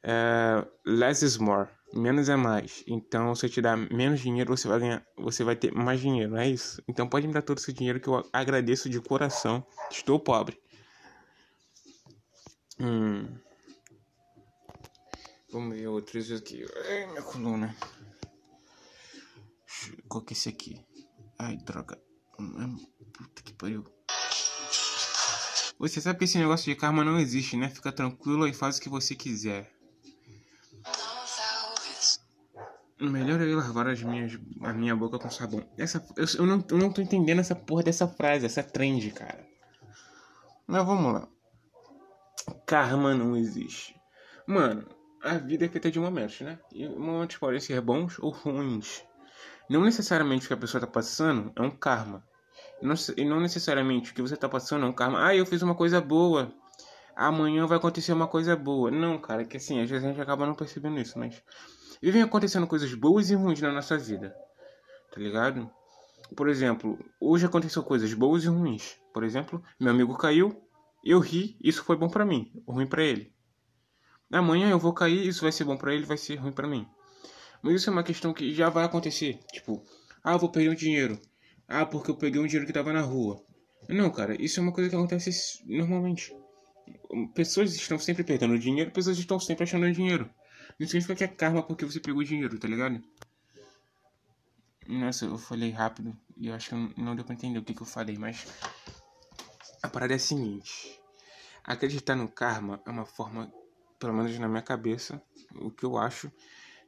é, 0.04 0.66
less 0.84 1.24
is 1.24 1.38
more, 1.38 1.70
menos 1.94 2.28
é 2.28 2.36
mais. 2.36 2.84
Então, 2.88 3.36
se 3.36 3.46
eu 3.46 3.50
te 3.52 3.62
dar 3.62 3.78
menos 3.78 4.20
dinheiro, 4.20 4.58
você 4.58 4.68
vai 4.68 4.80
ganhar, 4.80 5.06
você 5.16 5.44
vai 5.44 5.56
ter 5.56 5.72
mais 5.72 6.00
dinheiro, 6.00 6.36
é 6.38 6.48
isso. 6.50 6.82
Então, 6.88 7.08
pode 7.08 7.28
me 7.28 7.34
dar 7.34 7.44
todo 7.44 7.60
esse 7.60 7.72
dinheiro 7.72 8.00
que 8.00 8.08
eu 8.08 8.28
agradeço 8.34 8.90
de 8.90 9.00
coração. 9.00 9.64
Estou 9.92 10.20
pobre. 10.20 10.60
Hum. 12.80 13.28
Vamos 15.52 15.76
ver 15.76 15.88
outros 15.88 16.32
aqui. 16.32 16.66
Ai, 16.88 17.08
minha 17.08 17.22
coluna. 17.22 17.76
Qual 20.08 20.24
que 20.24 20.34
é 20.34 20.38
esse 20.38 20.50
aqui? 20.50 20.82
Ai, 21.38 21.58
droga. 21.58 22.00
Puta 23.14 23.42
que 23.44 23.54
pariu. 23.54 23.86
Você 25.78 26.00
sabe 26.00 26.20
que 26.20 26.26
esse 26.26 26.38
negócio 26.38 26.72
de 26.72 26.80
karma 26.80 27.04
não 27.04 27.20
existe, 27.20 27.58
né? 27.58 27.70
Fica 27.70 27.92
tranquilo 27.92 28.48
e 28.48 28.54
faz 28.54 28.78
o 28.78 28.82
que 28.82 28.88
você 28.88 29.16
quiser. 29.16 29.74
Melhor 33.00 33.42
é 33.42 33.46
eu 33.46 33.58
lavar 33.58 33.88
as 33.88 34.02
minhas, 34.04 34.40
a 34.62 34.72
minha 34.74 34.96
boca 34.96 35.18
com 35.18 35.30
sabão. 35.30 35.68
Essa, 35.76 36.06
eu, 36.16 36.26
eu, 36.38 36.46
não, 36.46 36.64
eu 36.70 36.78
não 36.78 36.94
tô 36.94 37.02
entendendo 37.02 37.40
essa 37.40 37.56
porra 37.56 37.82
dessa 37.82 38.08
frase, 38.08 38.46
essa 38.46 38.62
trend, 38.62 39.10
cara. 39.12 39.44
Mas 40.68 40.86
vamos 40.86 41.14
lá. 41.14 41.28
Karma 42.68 43.16
não 43.16 43.36
existe. 43.36 44.00
Mano, 44.46 44.88
a 45.24 45.38
vida 45.38 45.66
é 45.66 45.70
feita 45.70 45.92
de 45.92 46.00
momentos, 46.00 46.42
né? 46.42 46.60
E 46.74 46.88
momentos 46.88 47.38
podem 47.38 47.60
ser 47.60 47.80
bons 47.82 48.18
ou 48.20 48.32
ruins. 48.32 49.04
Não 49.70 49.84
necessariamente 49.84 50.46
o 50.46 50.48
que 50.48 50.54
a 50.54 50.58
pessoa 50.58 50.82
tá 50.82 50.88
passando 50.88 51.52
é 51.56 51.62
um 51.62 51.72
karma. 51.72 52.24
Não, 52.82 52.96
e 53.16 53.24
não 53.24 53.40
necessariamente 53.40 54.12
o 54.12 54.16
que 54.16 54.22
você 54.22 54.36
tá 54.36 54.50
passando 54.50 54.86
é 54.86 54.90
um 54.90 54.94
karma. 54.94 55.26
Ah, 55.26 55.36
eu 55.36 55.46
fiz 55.46 55.62
uma 55.62 55.76
coisa 55.76 56.02
boa. 56.02 56.52
Amanhã 57.16 57.68
vai 57.68 57.78
acontecer 57.78 58.12
uma 58.14 58.28
coisa 58.28 58.56
boa. 58.56 58.90
Não, 58.90 59.20
cara, 59.20 59.46
que 59.46 59.58
assim, 59.58 59.80
às 59.80 59.90
vezes 59.90 60.04
a 60.04 60.10
gente 60.10 60.22
acaba 60.22 60.46
não 60.46 60.56
percebendo 60.56 61.00
isso, 61.00 61.18
mas 61.20 61.42
vivem 62.02 62.24
acontecendo 62.24 62.66
coisas 62.66 62.94
boas 62.94 63.30
e 63.30 63.36
ruins 63.36 63.62
na 63.62 63.72
nossa 63.72 63.98
vida. 63.98 64.36
Tá 65.14 65.20
ligado? 65.20 65.70
Por 66.36 66.50
exemplo, 66.50 66.98
hoje 67.20 67.46
aconteceu 67.46 67.84
coisas 67.84 68.14
boas 68.14 68.44
e 68.44 68.48
ruins. 68.48 68.98
Por 69.14 69.24
exemplo, 69.24 69.62
meu 69.80 69.92
amigo 69.92 70.18
caiu, 70.18 70.60
eu 71.04 71.20
ri, 71.20 71.58
isso 71.62 71.84
foi 71.84 71.96
bom 71.96 72.10
para 72.10 72.26
mim, 72.26 72.52
ruim 72.68 72.88
para 72.88 73.04
ele. 73.04 73.34
Amanhã 74.32 74.70
eu 74.70 74.80
vou 74.80 74.94
cair, 74.94 75.28
isso 75.28 75.42
vai 75.42 75.52
ser 75.52 75.64
bom 75.64 75.76
para 75.76 75.94
ele, 75.94 76.06
vai 76.06 76.18
ser 76.18 76.36
ruim 76.36 76.52
para 76.52 76.68
mim. 76.68 76.88
Mas 77.62 77.76
isso 77.76 77.90
é 77.90 77.94
uma 77.94 78.04
questão 78.04 78.34
que 78.34 78.54
já 78.54 78.70
vai 78.70 78.86
acontecer. 78.86 79.40
Tipo, 79.52 79.84
ah, 80.24 80.34
eu 80.34 80.40
vou 80.40 80.50
perder 80.50 80.70
um 80.70 80.76
dinheiro. 80.76 81.20
Ah, 81.68 81.86
porque 81.86 82.12
eu 82.12 82.16
peguei 82.16 82.42
um 82.42 82.46
dinheiro 82.46 82.66
que 82.66 82.74
tava 82.74 82.94
na 82.94 83.02
rua. 83.02 83.44
Não, 83.90 84.10
cara, 84.10 84.40
isso 84.42 84.60
é 84.60 84.64
uma 84.64 84.72
coisa 84.72 84.90
que 84.90 84.96
acontece 84.96 85.64
normalmente. 85.66 86.34
Pessoas 87.34 87.76
estão 87.76 88.00
sempre 88.00 88.24
perdendo 88.24 88.58
dinheiro, 88.58 88.92
pessoas 88.92 89.18
estão 89.18 89.40
sempre 89.40 89.64
achando 89.64 89.92
dinheiro. 89.92 90.30
Não 90.80 90.88
significa 90.88 91.16
que 91.16 91.24
é 91.24 91.28
karma 91.28 91.64
porque 91.64 91.86
você 91.86 92.00
pegou 92.00 92.24
dinheiro, 92.24 92.58
tá 92.58 92.68
ligado? 92.68 93.02
Nossa, 94.88 95.26
eu 95.26 95.38
falei 95.38 95.72
rápido 95.72 96.18
e 96.38 96.48
eu 96.48 96.56
acho 96.56 96.70
que 96.70 97.02
não 97.02 97.16
deu 97.16 97.24
pra 97.24 97.34
entender 97.34 97.60
o 97.60 97.64
que, 97.64 97.74
que 97.74 97.82
eu 97.82 97.88
falei, 97.88 98.18
mas. 98.18 98.48
A 99.84 99.88
parada 99.88 100.14
é 100.14 100.16
a 100.16 100.20
seguinte: 100.20 101.00
acreditar 101.64 102.16
no 102.16 102.28
karma 102.28 102.82
é 102.86 102.90
uma 102.90 103.06
forma, 103.06 103.52
pelo 104.02 104.14
menos 104.14 104.38
na 104.40 104.50
minha 104.50 104.64
cabeça, 104.64 105.22
o 105.56 105.70
que 105.70 105.86
eu 105.86 105.96
acho, 105.96 106.32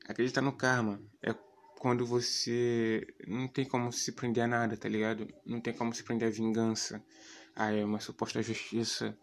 acreditar 0.09 0.41
no 0.41 0.51
karma 0.51 0.99
é 1.21 1.33
quando 1.79 2.05
você 2.05 3.05
não 3.27 3.47
tem 3.47 3.65
como 3.65 3.91
se 3.91 4.11
prender 4.13 4.43
a 4.43 4.47
nada, 4.47 4.75
tá 4.75 4.89
ligado? 4.89 5.27
Não 5.45 5.61
tem 5.61 5.73
como 5.73 5.93
se 5.93 6.03
prender 6.03 6.27
a 6.27 6.31
vingança, 6.31 7.03
a 7.55 7.69
uma 7.85 7.99
suposta 7.99 8.41
justiça 8.41 9.15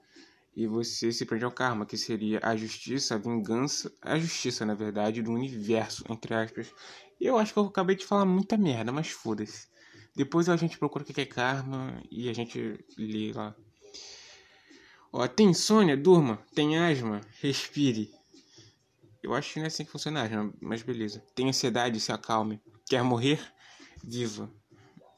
e 0.54 0.66
você 0.68 1.10
se 1.10 1.26
prende 1.26 1.44
ao 1.44 1.50
karma, 1.50 1.84
que 1.84 1.96
seria 1.96 2.38
a 2.42 2.56
justiça, 2.56 3.16
a 3.16 3.18
vingança, 3.18 3.92
a 4.00 4.18
justiça, 4.18 4.64
na 4.64 4.74
verdade, 4.74 5.22
do 5.22 5.32
universo, 5.32 6.04
entre 6.08 6.32
aspas. 6.34 6.72
E 7.20 7.26
eu 7.26 7.38
acho 7.38 7.52
que 7.52 7.58
eu 7.58 7.64
acabei 7.64 7.96
de 7.96 8.06
falar 8.06 8.24
muita 8.24 8.56
merda, 8.56 8.92
mas 8.92 9.10
foda-se. 9.10 9.68
Depois 10.14 10.48
a 10.48 10.56
gente 10.56 10.78
procura 10.78 11.02
o 11.02 11.06
que 11.06 11.20
é 11.20 11.26
karma 11.26 12.00
e 12.10 12.28
a 12.28 12.32
gente 12.32 12.78
lê 12.96 13.32
lá. 13.32 13.56
Ó, 15.12 15.26
tem 15.26 15.50
insônia? 15.50 15.96
Durma. 15.96 16.38
Tem 16.54 16.78
asma? 16.78 17.20
Respire. 17.40 18.10
Eu 19.22 19.34
acho 19.34 19.52
que 19.52 19.58
não 19.58 19.64
é 19.64 19.68
assim 19.68 19.84
que 19.84 19.90
funciona 19.90 20.22
asma, 20.22 20.52
mas 20.60 20.82
beleza. 20.82 21.22
Tem 21.34 21.48
ansiedade? 21.48 22.00
Se 22.00 22.12
acalme. 22.12 22.60
Quer 22.88 23.02
morrer? 23.02 23.40
Viva. 24.02 24.50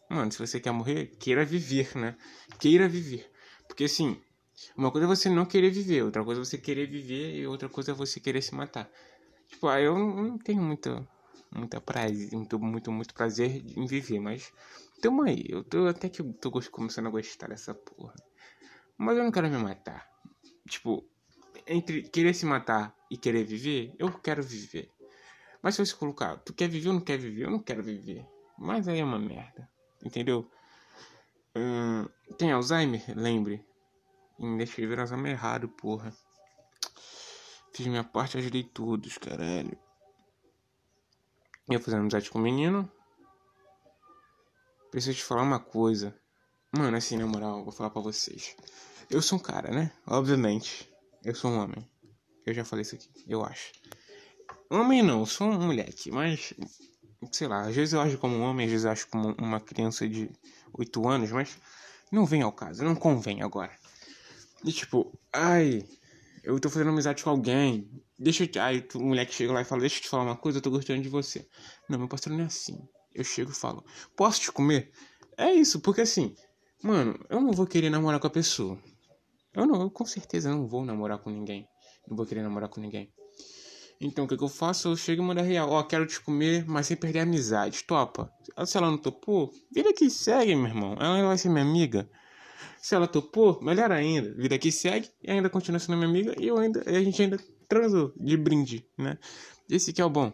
Mano, 0.09 0.31
se 0.33 0.38
você 0.38 0.61
quer 0.61 0.72
morrer, 0.72 1.07
queira 1.18 1.44
viver, 1.44 1.96
né? 1.96 2.16
Queira 2.59 2.88
viver. 2.88 3.31
Porque 3.66 3.85
assim, 3.85 4.20
uma 4.76 4.90
coisa 4.90 5.07
é 5.07 5.09
você 5.09 5.28
não 5.28 5.46
querer 5.46 5.70
viver, 5.70 6.02
outra 6.02 6.24
coisa 6.24 6.40
é 6.40 6.44
você 6.44 6.59
querer 6.59 6.87
viver 6.87 7.37
e 7.37 7.46
outra 7.46 7.68
coisa 7.68 7.92
é 7.92 7.94
você 7.94 8.20
querer 8.20 8.42
se 8.42 8.55
matar. 8.55 8.90
Tipo, 9.48 9.68
ah, 9.68 9.81
eu 9.81 9.96
não 9.98 10.38
tenho 10.38 10.62
muita, 10.62 11.07
muita 11.55 11.81
prazer, 11.81 12.31
muito, 12.33 12.59
muito, 12.59 12.92
muito 12.92 13.14
prazer 13.14 13.62
em 13.76 13.87
viver, 13.87 14.20
mas 14.20 14.52
tamo 15.00 15.22
aí. 15.22 15.44
Eu 15.48 15.64
tô 15.64 15.87
até 15.87 16.09
que 16.09 16.22
tô 16.22 16.50
começando 16.50 17.07
a 17.07 17.11
gostar 17.11 17.48
dessa 17.48 17.74
porra. 17.74 18.14
Mas 18.96 19.16
eu 19.16 19.24
não 19.24 19.31
quero 19.31 19.48
me 19.48 19.59
matar. 19.59 20.09
Tipo, 20.68 21.05
entre 21.66 22.02
querer 22.02 22.35
se 22.35 22.46
matar 22.46 22.96
e 23.11 23.16
querer 23.16 23.44
viver, 23.44 23.94
eu 23.98 24.12
quero 24.12 24.42
viver. 24.42 24.90
Mas 25.61 25.74
se 25.74 25.85
você 25.85 25.94
colocar, 25.94 26.37
tu 26.38 26.52
quer 26.52 26.68
viver 26.68 26.88
ou 26.88 26.94
não 26.94 27.00
quer 27.00 27.18
viver? 27.18 27.44
Eu 27.44 27.50
não 27.50 27.61
quero 27.61 27.83
viver. 27.83 28.26
Mas 28.59 28.88
aí 28.88 29.00
é 29.00 29.05
uma 29.05 29.18
merda. 29.18 29.68
Entendeu? 30.05 30.50
Hum, 31.55 32.09
tem 32.37 32.50
Alzheimer? 32.50 33.02
Lembre, 33.14 33.64
Ainda 34.42 34.64
escrevi 34.64 35.00
exame 35.00 35.31
errado, 35.31 35.68
porra. 35.68 36.12
Fiz 37.72 37.87
minha 37.87 38.02
parte, 38.02 38.37
ajudei 38.37 38.64
todos, 38.64 39.16
caralho. 39.16 39.78
Eu 41.68 41.81
fazendo 41.81 42.00
amizade 42.00 42.28
com 42.28 42.40
o 42.40 42.42
menino. 42.42 42.90
Preciso 44.90 45.16
te 45.16 45.24
falar 45.24 45.42
uma 45.42 45.61
coisa. 45.61 46.18
Mano, 46.74 46.96
assim, 46.96 47.18
na 47.18 47.26
moral, 47.26 47.62
vou 47.62 47.72
falar 47.72 47.90
pra 47.90 48.00
vocês. 48.00 48.56
Eu 49.11 49.20
sou 49.20 49.38
um 49.38 49.42
cara, 49.42 49.70
né? 49.70 49.92
Obviamente. 50.06 50.88
Eu 51.22 51.35
sou 51.35 51.50
um 51.50 51.58
homem. 51.58 51.87
Eu 52.46 52.54
já 52.54 52.64
falei 52.64 52.80
isso 52.80 52.94
aqui, 52.94 53.11
eu 53.28 53.44
acho. 53.44 53.72
Homem 54.70 55.02
não, 55.02 55.26
sou 55.26 55.48
um 55.48 55.66
moleque, 55.66 56.11
mas. 56.11 56.54
Sei 57.30 57.46
lá, 57.46 57.68
às 57.68 57.76
vezes 57.76 57.92
eu 57.92 58.00
acho 58.00 58.16
como 58.16 58.37
um 58.37 58.42
homem, 58.42 58.64
às 58.64 58.72
vezes 58.72 58.87
eu 58.87 58.90
acho 58.90 59.06
como 59.08 59.35
uma 59.38 59.61
criança 59.61 60.08
de 60.08 60.30
8 60.72 61.06
anos, 61.06 61.30
mas. 61.30 61.58
Não 62.11 62.24
vem 62.24 62.40
ao 62.40 62.52
caso, 62.52 62.82
não 62.82 62.94
convém 62.94 63.42
agora. 63.42 63.72
E 64.64 64.72
tipo, 64.72 65.12
ai, 65.30 65.87
eu 66.42 66.58
tô 66.58 66.70
fazendo 66.70 66.88
amizade 66.88 67.22
com 67.22 67.28
alguém. 67.28 67.90
Deixa 68.18 68.44
eu. 68.44 68.62
Aí 68.62 68.88
o 68.94 69.00
moleque 69.00 69.35
chega 69.35 69.52
lá 69.52 69.61
e 69.61 69.64
fala, 69.66 69.82
deixa 69.82 69.98
eu 69.98 70.02
te 70.02 70.08
falar 70.08 70.22
uma 70.22 70.37
coisa, 70.37 70.56
eu 70.56 70.62
tô 70.62 70.70
gostando 70.70 71.02
de 71.02 71.08
você. 71.11 71.46
Não, 71.87 71.98
meu 71.98 72.08
parceiro 72.08 72.35
não 72.35 72.44
é 72.44 72.46
assim. 72.46 72.78
Eu 73.14 73.24
chego 73.24 73.50
e 73.50 73.54
falo, 73.54 73.85
posso 74.16 74.40
te 74.40 74.50
comer? 74.50 74.90
É 75.37 75.52
isso, 75.52 75.80
porque 75.80 76.00
assim, 76.00 76.35
mano, 76.83 77.18
eu 77.29 77.40
não 77.40 77.53
vou 77.53 77.66
querer 77.66 77.90
namorar 77.90 78.21
com 78.21 78.27
a 78.27 78.31
pessoa. 78.31 78.79
Eu 79.55 79.66
não, 79.66 79.83
eu 79.83 79.90
com 79.90 80.05
certeza 80.05 80.51
não 80.51 80.66
vou 80.66 80.85
namorar 80.85 81.18
com 81.18 81.31
ninguém. 81.31 81.68
Não 82.09 82.16
vou 82.16 82.27
querer 82.27 82.42
namorar 82.42 82.68
com 82.68 82.81
ninguém. 82.81 83.12
Então 84.01 84.25
o 84.25 84.29
que, 84.29 84.37
que 84.37 84.42
eu 84.42 84.49
faço? 84.49 84.88
Eu 84.88 84.97
chego 84.97 85.23
e 85.23 85.25
mando 85.25 85.42
real. 85.42 85.71
Ó, 85.71 85.79
oh, 85.79 85.85
quero 85.85 86.07
te 86.07 86.21
comer, 86.21 86.64
mas 86.66 86.87
sem 86.87 86.97
perder 86.97 87.21
a 87.21 87.23
amizade. 87.23 87.85
Topa. 87.85 88.33
Se 88.66 88.77
ela 88.77 88.90
não 88.90 88.99
topou, 88.99 89.53
vida 89.71 89.92
que 89.92 90.11
segue, 90.11 90.57
meu 90.57 90.66
irmão. 90.66 90.97
Ela 90.99 91.27
vai 91.27 91.38
ser 91.38 91.49
minha 91.49 91.64
amiga. 91.64 92.11
Se 92.81 92.97
ela 92.97 93.07
topou, 93.07 93.61
melhor 93.62 93.92
ainda. 93.92 94.35
Vida 94.35 94.59
que 94.59 94.73
segue 94.73 95.09
e 95.23 95.31
ainda 95.31 95.49
continua 95.49 95.79
sendo 95.79 95.97
minha 95.97 96.09
amiga 96.09 96.35
e 96.38 96.49
eu 96.49 96.59
ainda, 96.59 96.83
a 96.85 97.03
gente 97.03 97.23
ainda 97.23 97.38
transou 97.68 98.12
de 98.16 98.37
brinde, 98.37 98.85
né? 98.99 99.18
Esse 99.71 99.92
que 99.92 100.03
é 100.03 100.05
o 100.05 100.11
bom. 100.11 100.33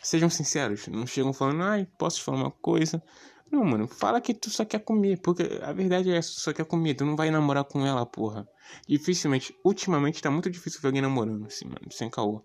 Sejam 0.00 0.30
sinceros, 0.30 0.86
não 0.86 1.06
chegam 1.06 1.32
falando, 1.32 1.62
ai, 1.62 1.88
posso 1.98 2.18
te 2.18 2.22
falar 2.22 2.38
uma 2.38 2.50
coisa. 2.52 3.02
Não, 3.50 3.64
mano, 3.64 3.88
fala 3.88 4.20
que 4.20 4.34
tu 4.34 4.50
só 4.50 4.64
quer 4.64 4.80
comer, 4.80 5.20
porque 5.22 5.42
a 5.62 5.72
verdade 5.72 6.10
é 6.10 6.16
essa, 6.16 6.32
tu 6.32 6.40
só 6.40 6.52
quer 6.52 6.66
comer, 6.66 6.94
tu 6.94 7.04
não 7.04 7.16
vai 7.16 7.30
namorar 7.30 7.64
com 7.64 7.84
ela, 7.84 8.04
porra. 8.04 8.46
Dificilmente, 8.86 9.56
ultimamente 9.64 10.20
tá 10.20 10.30
muito 10.30 10.50
difícil 10.50 10.80
ver 10.80 10.88
alguém 10.88 11.02
namorando, 11.02 11.46
assim, 11.46 11.64
mano, 11.64 11.90
sem 11.90 12.10
caô. 12.10 12.44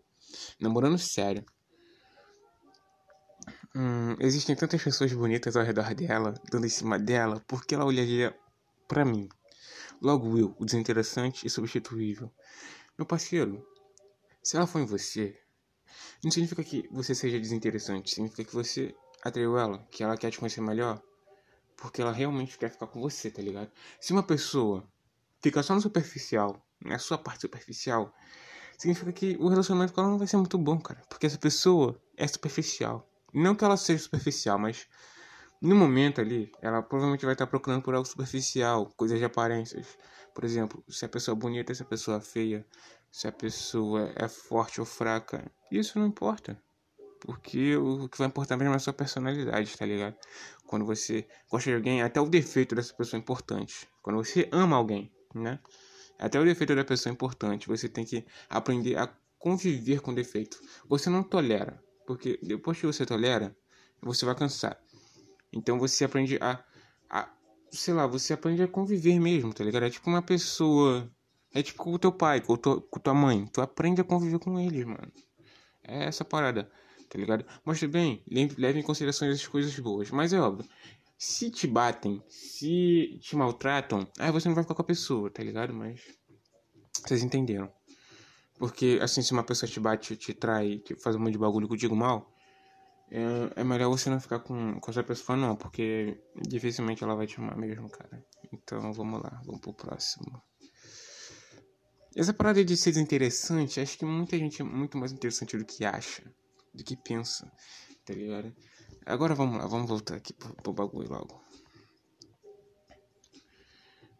Namorando 0.60 0.98
sério. 0.98 1.44
Hum, 3.76 4.16
existem 4.20 4.56
tantas 4.56 4.82
pessoas 4.82 5.12
bonitas 5.14 5.56
ao 5.56 5.64
redor 5.64 5.94
dela, 5.94 6.34
dando 6.50 6.66
em 6.66 6.70
cima 6.70 6.98
dela, 6.98 7.44
porque 7.48 7.76
ela 7.76 7.86
olharia 7.86 8.34
para 8.88 9.04
mim. 9.04 9.28
Logo 10.02 10.38
eu, 10.38 10.56
o 10.58 10.66
desinteressante 10.66 11.46
e 11.46 11.50
substituível. 11.50 12.32
Meu 12.98 13.06
parceiro, 13.06 13.66
se 14.42 14.56
ela 14.56 14.68
for 14.68 14.80
em 14.80 14.86
você, 14.86 15.36
não 16.24 16.32
significa 16.32 16.64
que 16.64 16.88
você 16.92 17.14
seja 17.14 17.40
desinteressante, 17.40 18.14
significa 18.14 18.44
que 18.44 18.54
você 18.54 18.96
atraiu 19.24 19.58
ela, 19.58 19.80
que 19.90 20.04
ela 20.04 20.18
quer 20.18 20.32
te 20.32 20.40
conhecer 20.40 20.62
melhor, 20.62 21.02
porque 21.78 22.02
ela 22.02 22.12
realmente 22.12 22.58
quer 22.58 22.70
ficar 22.70 22.88
com 22.88 23.02
você, 23.02 23.30
tá 23.32 23.42
ligado? 23.42 23.72
Se 24.00 24.14
uma 24.14 24.24
pessoa 24.24 24.84
fica 25.42 25.64
só 25.64 25.74
no 25.74 25.82
superficial, 25.82 26.62
na 26.84 27.00
sua 27.00 27.18
parte 27.18 27.42
superficial, 27.42 28.14
significa 28.78 29.12
que 29.12 29.38
o 29.40 29.48
relacionamento 29.48 29.94
com 29.94 30.02
ela 30.02 30.10
não 30.12 30.18
vai 30.18 30.28
ser 30.28 30.38
muito 30.38 30.58
bom, 30.58 30.80
cara, 30.80 31.02
porque 31.10 31.26
essa 31.26 31.38
pessoa 31.38 32.02
é 32.18 32.28
superficial. 32.28 33.10
Não 33.34 33.56
que 33.56 33.64
ela 33.64 33.78
seja 33.78 34.04
superficial, 34.04 34.60
mas 34.60 34.88
no 35.62 35.76
momento 35.76 36.20
ali, 36.20 36.52
ela 36.62 36.84
provavelmente 36.84 37.24
vai 37.24 37.34
estar 37.34 37.48
procurando 37.48 37.82
por 37.82 37.96
algo 37.96 38.06
superficial, 38.06 38.92
coisas 38.98 39.18
de 39.18 39.24
aparências. 39.24 39.98
Por 40.36 40.44
exemplo, 40.44 40.84
se 40.90 41.06
a 41.06 41.10
pessoa 41.10 41.36
é 41.36 41.40
bonita, 41.40 41.74
se 41.74 41.82
a 41.82 41.86
pessoa 41.86 42.18
é 42.18 42.20
feia, 42.20 42.66
se 43.10 43.28
a 43.28 43.32
pessoa 43.32 44.12
é 44.16 44.28
forte 44.28 44.82
ou 44.82 44.86
fraca. 44.86 45.50
Isso 45.72 45.98
não 45.98 46.08
importa. 46.08 46.62
Porque 47.26 47.78
o 47.78 48.10
que 48.10 48.18
vai 48.18 48.28
importar 48.28 48.58
mesmo 48.58 48.74
é 48.74 48.76
a 48.76 48.80
sua 48.80 48.92
personalidade, 48.92 49.78
tá 49.78 49.86
ligado? 49.86 50.14
Quando 50.68 50.86
você 50.86 51.26
gosta 51.50 51.70
de 51.70 51.76
alguém, 51.78 52.02
até 52.02 52.20
o 52.20 52.28
defeito 52.28 52.76
dessa 52.76 52.94
pessoa 52.94 53.18
é 53.18 53.22
importante. 53.22 53.88
Quando 54.02 54.18
você 54.18 54.50
ama 54.52 54.76
alguém, 54.76 55.10
né? 55.34 55.58
Até 56.20 56.38
o 56.38 56.44
defeito 56.44 56.76
da 56.76 56.84
pessoa 56.84 57.12
é 57.12 57.14
importante. 57.14 57.70
Você 57.70 57.88
tem 57.88 58.04
que 58.04 58.26
aprender 58.50 58.98
a 58.98 59.08
conviver 59.40 60.02
com 60.02 60.14
defeito. 60.14 60.60
Você 60.90 61.10
não 61.10 61.24
tolera. 61.24 61.82
Porque 62.06 62.38
depois 62.44 62.78
que 62.78 62.86
você 62.86 63.06
tolera, 63.06 63.56
você 64.02 64.26
vai 64.26 64.36
cansar. 64.36 64.78
Então 65.54 65.80
você 65.80 66.04
aprende 66.04 66.38
a, 66.42 66.62
a. 67.10 67.30
Sei 67.72 67.94
lá, 67.94 68.06
você 68.06 68.34
aprende 68.34 68.62
a 68.62 68.68
conviver 68.68 69.18
mesmo, 69.18 69.54
tá 69.54 69.64
ligado? 69.64 69.86
É 69.86 69.90
tipo 69.90 70.10
uma 70.10 70.22
pessoa. 70.22 71.10
É 71.54 71.64
tipo 71.64 71.82
com 71.82 71.94
o 71.94 72.00
teu 72.00 72.12
pai, 72.12 72.42
com, 72.42 72.58
tua, 72.58 72.82
com 72.82 73.00
tua 73.00 73.14
mãe. 73.14 73.48
Tu 73.48 73.62
aprende 73.62 74.02
a 74.02 74.04
conviver 74.04 74.40
com 74.40 74.60
eles, 74.60 74.86
mano. 74.86 75.10
É 75.86 76.04
essa 76.04 76.26
parada 76.26 76.70
tá 77.14 77.20
ligado? 77.20 77.46
Mas 77.64 77.80
também, 77.80 78.24
leve 78.58 78.80
em 78.80 78.84
consideração 78.84 79.30
as 79.30 79.46
coisas 79.46 79.78
boas. 79.78 80.10
Mas 80.10 80.34
é 80.34 80.40
óbvio, 80.40 80.68
se 81.16 81.52
te 81.52 81.68
batem, 81.68 82.24
se 82.28 83.20
te 83.22 83.36
maltratam, 83.36 84.08
aí 84.18 84.32
você 84.32 84.48
não 84.48 84.56
vai 84.56 84.64
ficar 84.64 84.74
com 84.74 84.82
a 84.82 84.86
pessoa, 84.86 85.30
tá 85.30 85.44
ligado? 85.44 85.72
Mas 85.72 86.02
vocês 87.06 87.22
entenderam. 87.22 87.72
Porque, 88.58 88.98
assim, 89.00 89.22
se 89.22 89.32
uma 89.32 89.44
pessoa 89.44 89.70
te 89.70 89.80
bate, 89.80 90.16
te 90.16 90.34
trai, 90.34 90.80
te 90.80 90.96
faz 90.96 91.16
um 91.16 91.20
monte 91.20 91.34
de 91.34 91.38
bagulho 91.38 91.68
contigo 91.68 91.96
mal, 91.96 92.34
é, 93.12 93.62
é 93.62 93.64
melhor 93.64 93.90
você 93.90 94.10
não 94.10 94.20
ficar 94.20 94.40
com, 94.40 94.80
com 94.80 94.92
essa 94.92 95.04
pessoa, 95.04 95.38
não, 95.38 95.56
porque 95.56 96.20
dificilmente 96.36 97.04
ela 97.04 97.14
vai 97.14 97.28
te 97.28 97.40
amar 97.40 97.56
mesmo, 97.56 97.90
cara. 97.90 98.26
Então, 98.52 98.92
vamos 98.92 99.22
lá, 99.22 99.40
vamos 99.46 99.62
pro 99.62 99.72
próximo. 99.72 100.42
Essa 102.16 102.34
parada 102.34 102.66
de 102.66 102.76
ser 102.76 102.98
interessante, 102.98 103.80
acho 103.80 104.00
que 104.00 104.06
muita 104.06 104.36
gente 104.36 104.64
é 104.64 104.66
muito 104.66 104.98
mais 104.98 105.12
interessante 105.12 105.58
do 105.58 105.66
que 105.66 105.86
acha 105.86 106.24
do 106.74 106.84
que 106.84 106.96
pensa, 106.96 107.52
tá 108.06 108.14
ligado? 108.14 108.54
Agora 109.06 109.36
vamos 109.36 109.58
lá, 109.58 109.68
vamos 109.68 109.88
voltar 109.88 110.16
aqui 110.16 110.34
pro, 110.34 110.54
pro 110.56 110.74
bagulho 110.74 111.10
logo. 111.10 111.42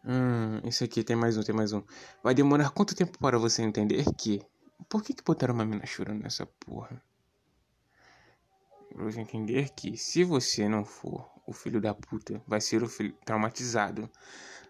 Hum, 0.06 0.60
esse 0.64 0.84
aqui 0.84 1.02
tem 1.02 1.16
mais 1.16 1.36
um, 1.38 1.42
tem 1.42 1.54
mais 1.54 1.72
um. 1.72 1.82
Vai 2.22 2.34
demorar 2.34 2.70
quanto 2.70 2.94
tempo 2.94 3.18
para 3.18 3.38
você 3.38 3.62
entender 3.62 4.04
que. 4.16 4.42
Por 4.88 5.02
que 5.02 5.14
que 5.14 5.24
botaram 5.24 5.54
uma 5.54 5.64
mina 5.64 5.86
chorando 5.86 6.22
nessa 6.22 6.44
porra? 6.44 7.02
Pra 8.92 9.04
você 9.04 9.20
entender 9.20 9.70
que 9.70 9.96
se 9.96 10.22
você 10.22 10.68
não 10.68 10.84
for 10.84 11.28
o 11.46 11.52
filho 11.52 11.80
da 11.80 11.94
puta, 11.94 12.42
vai 12.46 12.60
ser 12.60 12.82
o 12.82 12.88
filho 12.88 13.16
traumatizado. 13.24 14.10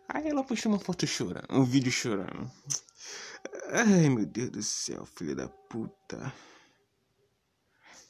Aí 0.09 0.29
ela 0.29 0.45
postou 0.45 0.71
uma 0.71 0.79
foto 0.79 1.07
chorando, 1.07 1.47
um 1.51 1.65
vídeo 1.65 1.91
chorando. 1.91 2.49
Ai 3.71 4.09
meu 4.09 4.27
Deus 4.27 4.51
do 4.51 4.63
céu, 4.63 5.05
filho 5.05 5.35
da 5.35 5.49
puta. 5.49 6.33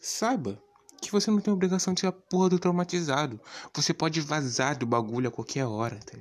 Saiba 0.06 0.62
que 1.00 1.10
você 1.10 1.30
não 1.30 1.40
tem 1.40 1.52
obrigação 1.52 1.94
de 1.94 2.00
ser 2.00 2.08
a 2.08 2.12
porra 2.12 2.50
do 2.50 2.58
traumatizado. 2.58 3.40
Você 3.74 3.94
pode 3.94 4.20
vazar 4.20 4.76
do 4.76 4.84
bagulho 4.84 5.28
a 5.28 5.32
qualquer 5.32 5.64
hora. 5.64 5.98
Tá? 5.98 6.18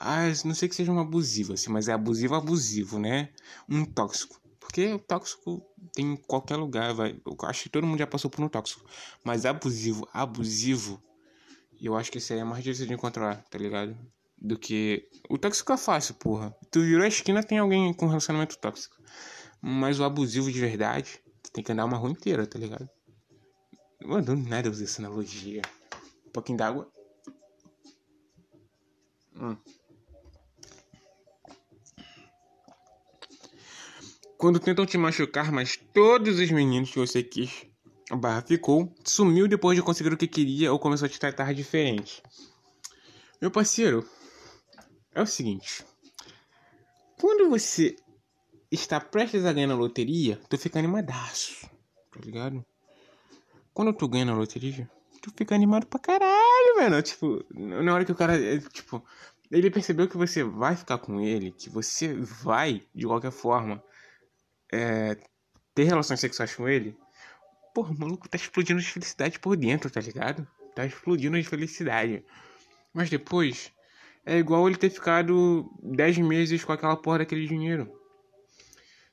Ah, 0.00 0.22
não 0.42 0.54
sei 0.54 0.70
que 0.70 0.74
seja 0.74 0.90
um 0.90 0.98
abusivo, 0.98 1.52
assim, 1.52 1.70
mas 1.70 1.86
é 1.86 1.92
abusivo, 1.92 2.34
abusivo, 2.34 2.98
né? 2.98 3.28
Um 3.68 3.84
tóxico. 3.84 4.40
Porque 4.58 4.90
o 4.90 4.98
tóxico 4.98 5.62
tem 5.92 6.12
em 6.12 6.16
qualquer 6.16 6.56
lugar, 6.56 6.94
vai. 6.94 7.20
Eu 7.26 7.36
acho 7.42 7.64
que 7.64 7.68
todo 7.68 7.86
mundo 7.86 7.98
já 7.98 8.06
passou 8.06 8.30
por 8.30 8.42
um 8.42 8.48
tóxico. 8.48 8.82
Mas 9.22 9.44
abusivo, 9.44 10.08
abusivo, 10.14 10.98
eu 11.78 11.94
acho 11.94 12.10
que 12.10 12.16
esse 12.16 12.32
aí 12.32 12.38
é 12.38 12.44
mais 12.44 12.64
difícil 12.64 12.86
de 12.86 12.94
encontrar, 12.94 13.44
tá 13.50 13.58
ligado? 13.58 13.94
Do 14.40 14.58
que. 14.58 15.10
O 15.28 15.36
tóxico 15.36 15.74
é 15.74 15.76
fácil, 15.76 16.14
porra. 16.14 16.56
Tu 16.70 16.80
virou 16.80 17.04
a 17.04 17.08
esquina, 17.08 17.42
tem 17.42 17.58
alguém 17.58 17.92
com 17.92 18.06
relacionamento 18.06 18.56
tóxico. 18.56 18.96
Mas 19.60 20.00
o 20.00 20.04
abusivo 20.04 20.50
de 20.50 20.58
verdade, 20.58 21.20
tu 21.42 21.52
tem 21.52 21.62
que 21.62 21.70
andar 21.70 21.84
uma 21.84 21.98
rua 21.98 22.10
inteira, 22.10 22.46
tá 22.46 22.58
ligado? 22.58 22.88
Mano, 24.06 24.24
do 24.24 24.36
nada 24.36 24.68
eu 24.68 24.72
usei 24.72 24.86
essa 24.86 25.02
analogia. 25.02 25.62
Um 26.28 26.30
pouquinho 26.30 26.56
d'água. 26.56 26.88
Hum. 29.34 29.56
Quando 34.38 34.60
tentam 34.60 34.86
te 34.86 34.96
machucar, 34.96 35.50
mas 35.50 35.76
todos 35.92 36.38
os 36.38 36.50
meninos 36.52 36.90
que 36.92 37.00
você 37.00 37.20
quis, 37.20 37.66
a 38.08 38.14
barra 38.14 38.42
ficou, 38.42 38.94
sumiu 39.04 39.48
depois 39.48 39.76
de 39.76 39.82
conseguir 39.82 40.12
o 40.12 40.16
que 40.16 40.28
queria 40.28 40.72
ou 40.72 40.78
começou 40.78 41.06
a 41.06 41.08
te 41.08 41.18
tratar 41.18 41.52
diferente. 41.52 42.22
Meu 43.40 43.50
parceiro, 43.50 44.08
é 45.12 45.20
o 45.20 45.26
seguinte. 45.26 45.84
Quando 47.18 47.50
você 47.50 47.96
está 48.70 49.00
prestes 49.00 49.44
a 49.44 49.52
ganhar 49.52 49.66
na 49.66 49.74
loteria, 49.74 50.40
tu 50.48 50.56
fica 50.56 50.78
animadaço, 50.78 51.68
tá 52.12 52.20
ligado? 52.20 52.64
Quando 53.76 53.92
tu 53.92 54.08
ganha 54.08 54.24
na 54.24 54.34
loteria, 54.34 54.90
tu 55.20 55.30
fica 55.36 55.54
animado 55.54 55.86
pra 55.86 56.00
caralho, 56.00 56.76
mano. 56.78 57.02
Tipo, 57.02 57.44
na 57.54 57.92
hora 57.92 58.06
que 58.06 58.10
o 58.10 58.14
cara, 58.14 58.34
é, 58.34 58.58
tipo, 58.58 59.04
ele 59.50 59.70
percebeu 59.70 60.08
que 60.08 60.16
você 60.16 60.42
vai 60.42 60.74
ficar 60.74 60.96
com 60.96 61.20
ele, 61.20 61.52
que 61.52 61.68
você 61.68 62.14
vai, 62.14 62.82
de 62.94 63.06
qualquer 63.06 63.30
forma, 63.30 63.84
é, 64.72 65.18
ter 65.74 65.84
relações 65.84 66.20
sexuais 66.20 66.54
com 66.54 66.66
ele. 66.66 66.96
Porra, 67.74 67.92
o 67.92 67.98
maluco 67.98 68.26
tá 68.26 68.36
explodindo 68.36 68.80
de 68.80 68.90
felicidade 68.90 69.38
por 69.38 69.54
dentro, 69.58 69.90
tá 69.90 70.00
ligado? 70.00 70.48
Tá 70.74 70.86
explodindo 70.86 71.38
de 71.38 71.46
felicidade. 71.46 72.24
Mas 72.94 73.10
depois, 73.10 73.70
é 74.24 74.38
igual 74.38 74.66
ele 74.66 74.78
ter 74.78 74.88
ficado 74.88 75.70
10 75.82 76.16
meses 76.16 76.64
com 76.64 76.72
aquela 76.72 76.96
porra 76.96 77.18
daquele 77.18 77.46
dinheiro. 77.46 77.92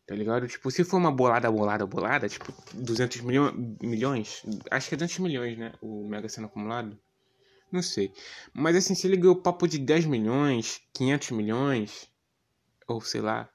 Tá 0.05 0.15
ligado? 0.15 0.47
Tipo, 0.47 0.69
se 0.69 0.83
for 0.83 0.97
uma 0.97 1.11
bolada, 1.11 1.49
bolada, 1.49 1.85
bolada, 1.85 2.27
tipo, 2.27 2.53
200 2.73 3.21
milho 3.21 3.53
milhões, 3.81 4.43
acho 4.69 4.89
que 4.89 4.95
é 4.95 4.97
200 4.97 5.19
milhões, 5.19 5.57
né? 5.57 5.73
O 5.81 6.07
Mega 6.07 6.27
sendo 6.27 6.47
acumulado. 6.47 6.99
Não 7.71 7.81
sei. 7.81 8.13
Mas 8.53 8.75
assim, 8.75 8.95
se 8.95 9.07
ele 9.07 9.17
ganhou 9.17 9.41
papo 9.41 9.67
de 9.67 9.79
10 9.79 10.05
milhões, 10.05 10.81
500 10.93 11.31
milhões, 11.31 12.11
ou 12.87 13.01
sei 13.01 13.21
lá, 13.21 13.49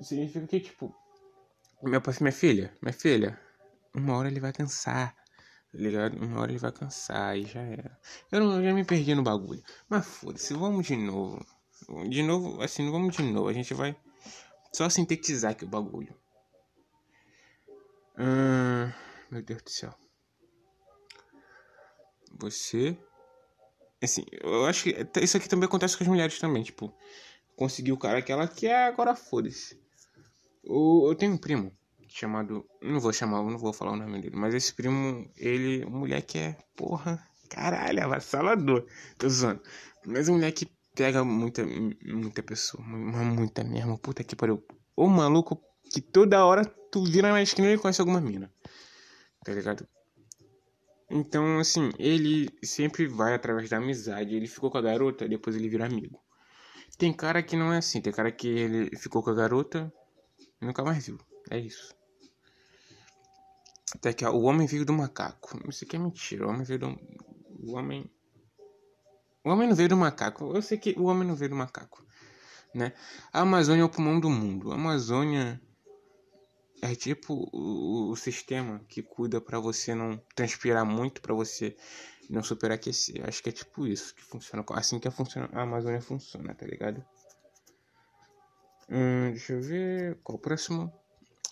significa 0.00 0.46
que, 0.46 0.60
tipo, 0.60 0.94
meu 1.82 2.00
pai, 2.00 2.14
minha 2.20 2.32
filha, 2.32 2.76
minha 2.82 2.92
filha, 2.92 3.38
uma 3.94 4.16
hora 4.16 4.28
ele 4.28 4.40
vai 4.40 4.52
cansar, 4.52 5.14
tá 5.14 5.78
ligado? 5.78 6.16
Uma 6.18 6.40
hora 6.40 6.50
ele 6.50 6.58
vai 6.58 6.72
cansar 6.72 7.38
e 7.38 7.44
já 7.44 7.60
era. 7.60 7.98
Eu, 8.30 8.40
não, 8.40 8.56
eu 8.56 8.64
já 8.64 8.74
me 8.74 8.84
perdi 8.84 9.14
no 9.14 9.22
bagulho. 9.22 9.62
Mas 9.88 10.04
foda-se, 10.04 10.52
vamos 10.52 10.86
de 10.86 10.96
novo. 10.96 11.46
De 12.08 12.22
novo, 12.22 12.60
assim, 12.60 12.90
vamos 12.90 13.16
de 13.16 13.22
novo. 13.22 13.48
A 13.48 13.52
gente 13.52 13.72
vai 13.72 13.96
só 14.74 14.90
sintetizar 14.90 15.52
aqui 15.52 15.64
o 15.64 15.68
bagulho. 15.68 16.14
Hum, 18.18 18.92
meu 19.30 19.42
Deus 19.42 19.62
do 19.62 19.70
céu. 19.70 19.94
Você. 22.38 22.98
Assim, 24.02 24.24
eu 24.42 24.66
acho 24.66 24.84
que 24.84 25.20
isso 25.22 25.36
aqui 25.36 25.48
também 25.48 25.66
acontece 25.66 25.96
com 25.96 26.04
as 26.04 26.08
mulheres 26.08 26.38
também. 26.38 26.62
Tipo, 26.62 26.92
conseguiu 27.56 27.94
o 27.94 27.98
cara 27.98 28.20
que 28.20 28.32
ela 28.32 28.48
quer, 28.48 28.86
agora 28.86 29.14
foda-se. 29.14 29.80
Eu 30.64 31.14
tenho 31.16 31.32
um 31.32 31.38
primo 31.38 31.72
chamado. 32.08 32.68
Não 32.82 32.98
vou 32.98 33.12
chamar, 33.12 33.42
não 33.42 33.58
vou 33.58 33.72
falar 33.72 33.92
o 33.92 33.96
nome 33.96 34.20
dele. 34.20 34.36
Mas 34.36 34.54
esse 34.54 34.74
primo, 34.74 35.30
ele. 35.36 35.84
Mulher 35.86 36.22
que 36.22 36.38
é. 36.38 36.56
Porra. 36.76 37.24
Caralho, 37.48 38.02
avassalador. 38.02 38.86
Tô 39.16 39.28
zoando. 39.28 39.62
Mas 40.04 40.28
um 40.28 40.34
moleque 40.34 40.68
pega 40.94 41.24
muita, 41.24 41.64
muita 41.66 42.42
pessoa, 42.42 42.82
muita 42.84 43.64
mesmo, 43.64 43.98
puta 43.98 44.22
que 44.22 44.36
pariu. 44.36 44.64
O 44.96 45.08
maluco 45.08 45.60
que 45.90 46.00
toda 46.00 46.44
hora 46.44 46.64
tu 46.64 47.04
vira 47.04 47.32
na 47.32 47.42
esquina 47.42 47.72
e 47.72 47.78
conhece 47.78 48.00
alguma 48.00 48.20
mina, 48.20 48.52
tá 49.44 49.52
ligado? 49.52 49.86
Então, 51.10 51.58
assim, 51.58 51.90
ele 51.98 52.48
sempre 52.62 53.06
vai 53.06 53.34
através 53.34 53.68
da 53.68 53.76
amizade. 53.76 54.34
Ele 54.34 54.48
ficou 54.48 54.70
com 54.70 54.78
a 54.78 54.82
garota, 54.82 55.28
depois 55.28 55.54
ele 55.54 55.68
vira 55.68 55.86
amigo. 55.86 56.20
Tem 56.96 57.12
cara 57.12 57.42
que 57.42 57.56
não 57.56 57.72
é 57.72 57.78
assim, 57.78 58.00
tem 58.00 58.12
cara 58.12 58.32
que 58.32 58.48
ele 58.48 58.96
ficou 58.96 59.22
com 59.22 59.30
a 59.30 59.34
garota 59.34 59.92
e 60.60 60.64
nunca 60.64 60.82
mais 60.82 61.06
viu. 61.06 61.18
É 61.50 61.58
isso. 61.58 61.94
Até 63.94 64.12
que 64.12 64.24
ó, 64.24 64.32
o 64.32 64.42
homem 64.42 64.66
veio 64.66 64.84
do 64.84 64.92
macaco. 64.92 65.58
Isso 65.68 65.84
aqui 65.84 65.96
é 65.96 65.98
mentira. 65.98 66.46
O 66.46 66.50
homem 66.50 66.64
veio 66.64 66.78
do. 66.80 66.98
O 67.60 67.76
homem 67.76 68.10
o 69.44 69.50
homem 69.50 69.68
não 69.68 69.76
veio 69.76 69.90
do 69.90 69.96
macaco. 69.96 70.52
Eu 70.54 70.62
sei 70.62 70.78
que 70.78 70.94
o 70.98 71.04
homem 71.04 71.28
não 71.28 71.36
veio 71.36 71.50
do 71.50 71.56
macaco, 71.56 72.04
né? 72.74 72.92
A 73.32 73.40
Amazônia 73.40 73.82
é 73.82 73.84
o 73.84 73.88
pulmão 73.88 74.18
do 74.18 74.30
mundo. 74.30 74.72
A 74.72 74.74
Amazônia 74.74 75.60
é 76.80 76.94
tipo 76.94 77.48
o, 77.52 78.10
o 78.10 78.16
sistema 78.16 78.80
que 78.88 79.02
cuida 79.02 79.40
para 79.40 79.58
você 79.58 79.94
não 79.94 80.20
transpirar 80.34 80.84
muito, 80.84 81.20
para 81.20 81.34
você 81.34 81.76
não 82.28 82.42
superaquecer. 82.42 83.26
Acho 83.28 83.42
que 83.42 83.50
é 83.50 83.52
tipo 83.52 83.86
isso 83.86 84.14
que 84.14 84.22
funciona. 84.22 84.64
Assim 84.70 84.98
que 84.98 85.08
a, 85.08 85.10
funciona, 85.10 85.48
a 85.52 85.62
Amazônia 85.62 86.00
funciona, 86.00 86.54
tá 86.54 86.66
ligado? 86.66 87.04
Hum, 88.88 89.30
deixa 89.30 89.52
eu 89.52 89.62
ver. 89.62 90.18
Qual 90.22 90.36
o 90.36 90.40
próximo? 90.40 90.92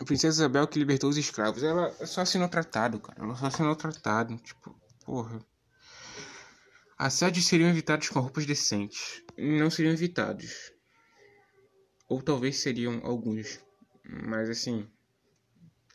A 0.01 0.05
Princesa 0.05 0.43
Isabel 0.43 0.67
que 0.67 0.79
libertou 0.79 1.11
os 1.11 1.17
escravos. 1.17 1.63
Ela 1.63 1.93
só 2.07 2.23
assinou 2.23 2.49
tratado, 2.49 2.99
cara. 3.01 3.23
Ela 3.23 3.35
só 3.37 3.47
assinou 3.47 3.77
tratado. 3.77 4.37
Tipo, 4.39 4.75
porra. 5.05 5.39
Assédios 7.03 7.49
seriam 7.49 7.69
evitados 7.69 8.09
com 8.09 8.21
roupas 8.21 8.47
decentes. 8.47 9.25
Não 9.37 9.69
seriam 9.69 9.93
evitados. 9.93 10.73
Ou 12.09 12.23
talvez 12.23 12.61
seriam 12.61 13.01
alguns. 13.03 13.59
Mas 14.05 14.49
assim. 14.49 14.89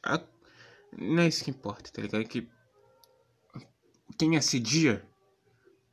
A... 0.04 0.22
Não 0.92 1.24
é 1.24 1.30
isso 1.30 1.46
que 1.46 1.52
importa, 1.52 1.90
tá 1.94 2.02
ligado? 2.02 2.26
Que. 2.26 2.46
Quem 4.20 4.36
assedia. 4.36 5.08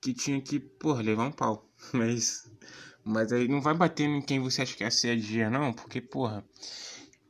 Que 0.03 0.13
tinha 0.13 0.43
que, 0.43 0.59
porra, 0.59 1.01
levar 1.01 1.29
um 1.29 1.33
pau. 1.33 1.73
Mas. 1.95 2.51
Mas 3.05 3.31
aí 3.31 3.47
não 3.47 3.61
vai 3.61 3.75
bater 3.75 4.09
em 4.09 4.21
quem 4.21 4.41
você 4.41 4.63
acha 4.63 4.77
que 4.77 4.83
assedia, 4.83 5.49
não. 5.49 5.73
Porque, 5.73 6.01
porra. 6.01 6.45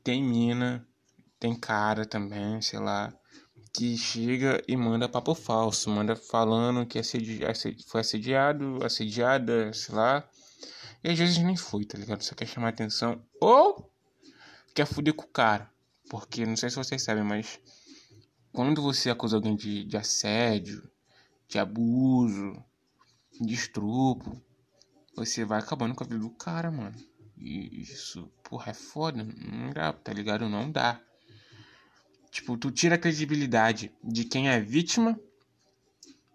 Tem 0.02 0.24
mina. 0.24 0.88
Tem 1.38 1.54
cara 1.54 2.06
também, 2.06 2.62
sei 2.62 2.78
lá. 2.78 3.14
Que 3.74 3.98
chega 3.98 4.62
e 4.68 4.76
manda 4.76 5.08
papo 5.08 5.34
falso. 5.34 5.90
Manda 5.90 6.14
falando 6.16 6.86
que 6.86 6.98
assedi... 6.98 7.40
foi 7.86 8.00
assediado, 8.00 8.78
assediada, 8.84 9.72
sei 9.72 9.94
lá. 9.94 10.28
E 11.02 11.10
às 11.10 11.18
vezes 11.18 11.38
nem 11.38 11.56
foi, 11.56 11.84
tá 11.84 11.98
ligado? 11.98 12.22
Só 12.22 12.34
quer 12.34 12.46
chamar 12.46 12.68
atenção. 12.68 13.20
Ou 13.40 13.90
quer 14.74 14.86
fuder 14.86 15.12
com 15.12 15.24
o 15.24 15.28
cara. 15.28 15.70
Porque 16.08 16.46
não 16.46 16.56
sei 16.56 16.70
se 16.70 16.76
vocês 16.76 17.02
sabem, 17.02 17.24
mas 17.24 17.60
quando 18.52 18.80
você 18.80 19.10
acusa 19.10 19.36
alguém 19.36 19.56
de, 19.56 19.84
de 19.84 19.96
assédio, 19.96 20.88
de 21.48 21.58
abuso, 21.58 22.62
de 23.40 23.52
estupro, 23.52 24.40
você 25.16 25.44
vai 25.44 25.58
acabando 25.58 25.94
com 25.94 26.04
a 26.04 26.06
vida 26.06 26.20
do 26.20 26.30
cara, 26.30 26.70
mano. 26.70 26.96
E 27.36 27.82
isso, 27.82 28.30
porra, 28.42 28.70
é 28.70 28.74
foda. 28.74 29.24
Não 29.24 29.70
dá, 29.70 29.92
tá 29.92 30.12
ligado? 30.12 30.48
Não 30.48 30.70
dá. 30.70 31.00
Tipo, 32.34 32.56
tu 32.56 32.72
tira 32.72 32.96
a 32.96 32.98
credibilidade 32.98 33.92
de 34.02 34.24
quem 34.24 34.48
é 34.48 34.58
vítima, 34.58 35.16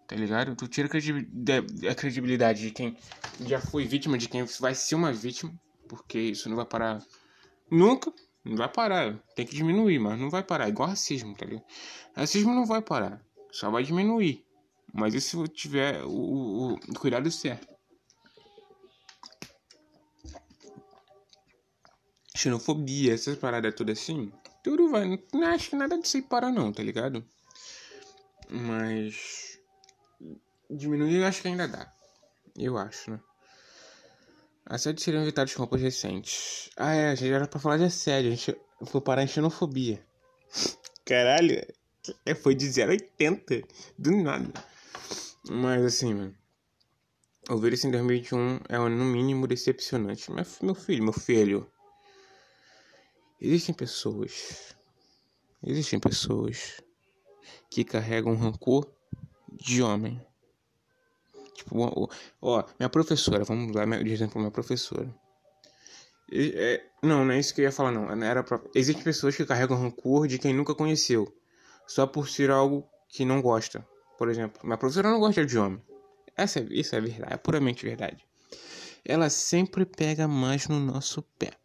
tá 0.08 0.16
ligado? 0.16 0.56
Tu 0.56 0.66
tira 0.66 0.88
a 0.88 1.94
credibilidade 1.94 2.62
de 2.62 2.70
quem 2.70 2.96
já 3.46 3.60
foi 3.60 3.84
vítima, 3.84 4.16
de 4.16 4.26
quem 4.26 4.42
vai 4.60 4.74
ser 4.74 4.94
uma 4.94 5.12
vítima, 5.12 5.52
porque 5.86 6.18
isso 6.18 6.48
não 6.48 6.56
vai 6.56 6.64
parar 6.64 7.04
nunca. 7.70 8.10
Não 8.42 8.56
vai 8.56 8.66
parar. 8.66 9.22
Tem 9.36 9.44
que 9.44 9.54
diminuir, 9.54 9.98
mas 9.98 10.18
não 10.18 10.30
vai 10.30 10.42
parar. 10.42 10.70
Igual 10.70 10.88
racismo, 10.88 11.36
tá 11.36 11.44
ligado? 11.44 11.66
Racismo 12.14 12.54
não 12.54 12.64
vai 12.64 12.80
parar. 12.80 13.22
Só 13.52 13.70
vai 13.70 13.82
diminuir. 13.82 14.42
Mas 14.94 15.22
se 15.22 15.48
tiver 15.48 16.02
o, 16.04 16.08
o, 16.08 16.74
o 16.76 16.94
cuidado 16.98 17.30
certo? 17.30 17.68
Xenofobia, 22.34 23.12
essas 23.12 23.36
paradas 23.36 23.74
todas 23.74 23.98
assim. 23.98 24.32
Tudo 24.62 24.90
vai. 24.90 25.22
Não 25.32 25.46
acho 25.48 25.70
que 25.70 25.76
nada 25.76 25.98
disso 25.98 26.16
aí 26.16 26.22
para 26.22 26.50
não, 26.50 26.72
tá 26.72 26.82
ligado? 26.82 27.24
Mas. 28.48 29.58
Diminuir 30.68 31.16
eu 31.16 31.26
acho 31.26 31.42
que 31.42 31.48
ainda 31.48 31.66
dá. 31.66 31.92
Eu 32.56 32.76
acho, 32.76 33.12
né? 33.12 33.20
Assédios 34.66 35.02
seriam 35.02 35.22
evitados 35.22 35.54
com 35.54 35.62
roupas 35.62 35.80
recentes. 35.80 36.70
Ah, 36.76 36.92
é, 36.92 37.10
a 37.10 37.14
gente 37.14 37.32
era 37.32 37.48
pra 37.48 37.58
falar 37.58 37.78
de 37.78 37.84
assédio. 37.84 38.32
A 38.32 38.34
gente 38.34 38.56
foi 38.86 39.00
parar 39.00 39.22
em 39.22 39.26
xenofobia. 39.26 40.04
Caralho, 41.04 41.66
é, 42.24 42.34
foi 42.34 42.54
de 42.54 42.66
0,80. 42.66 43.64
Do 43.98 44.12
nada. 44.12 44.52
Mas 45.48 45.84
assim, 45.84 46.14
mano. 46.14 46.34
Ouvir 47.48 47.72
isso 47.72 47.88
em 47.88 47.90
2021 47.90 48.60
é 48.68 48.78
no 48.78 49.04
mínimo 49.04 49.46
decepcionante. 49.46 50.30
Mas, 50.30 50.60
meu 50.60 50.74
filho, 50.74 51.02
meu 51.02 51.12
filho. 51.12 51.68
Existem 53.40 53.74
pessoas. 53.74 54.74
Existem 55.64 55.98
pessoas 55.98 56.82
que 57.70 57.84
carregam 57.84 58.34
rancor 58.34 58.86
de 59.52 59.82
homem. 59.82 60.20
Tipo, 61.54 62.10
ó, 62.40 62.64
minha 62.78 62.88
professora, 62.88 63.44
vamos 63.44 63.72
dar 63.72 63.86
de 63.86 64.12
exemplo 64.12 64.40
minha 64.40 64.50
professora. 64.50 65.14
É, 66.32 66.82
não, 67.02 67.24
não 67.24 67.32
é 67.32 67.38
isso 67.38 67.54
que 67.54 67.60
eu 67.60 67.64
ia 67.64 67.72
falar, 67.72 67.90
não. 67.90 68.10
Era 68.22 68.42
pra... 68.42 68.60
Existem 68.74 69.02
pessoas 69.02 69.36
que 69.36 69.44
carregam 69.44 69.76
rancor 69.76 70.26
de 70.26 70.38
quem 70.38 70.54
nunca 70.54 70.74
conheceu, 70.74 71.32
só 71.86 72.06
por 72.06 72.28
ser 72.28 72.50
algo 72.50 72.88
que 73.08 73.24
não 73.24 73.42
gosta. 73.42 73.86
Por 74.16 74.28
exemplo, 74.28 74.60
minha 74.64 74.76
professora 74.76 75.10
não 75.10 75.18
gosta 75.18 75.44
de 75.44 75.58
homem. 75.58 75.82
Essa, 76.36 76.60
é, 76.60 76.66
isso 76.70 76.94
é 76.94 77.00
verdade, 77.00 77.34
é 77.34 77.36
puramente 77.36 77.84
verdade. 77.84 78.24
Ela 79.04 79.28
sempre 79.28 79.84
pega 79.84 80.28
mais 80.28 80.68
no 80.68 80.78
nosso 80.78 81.22
pé. 81.38 81.59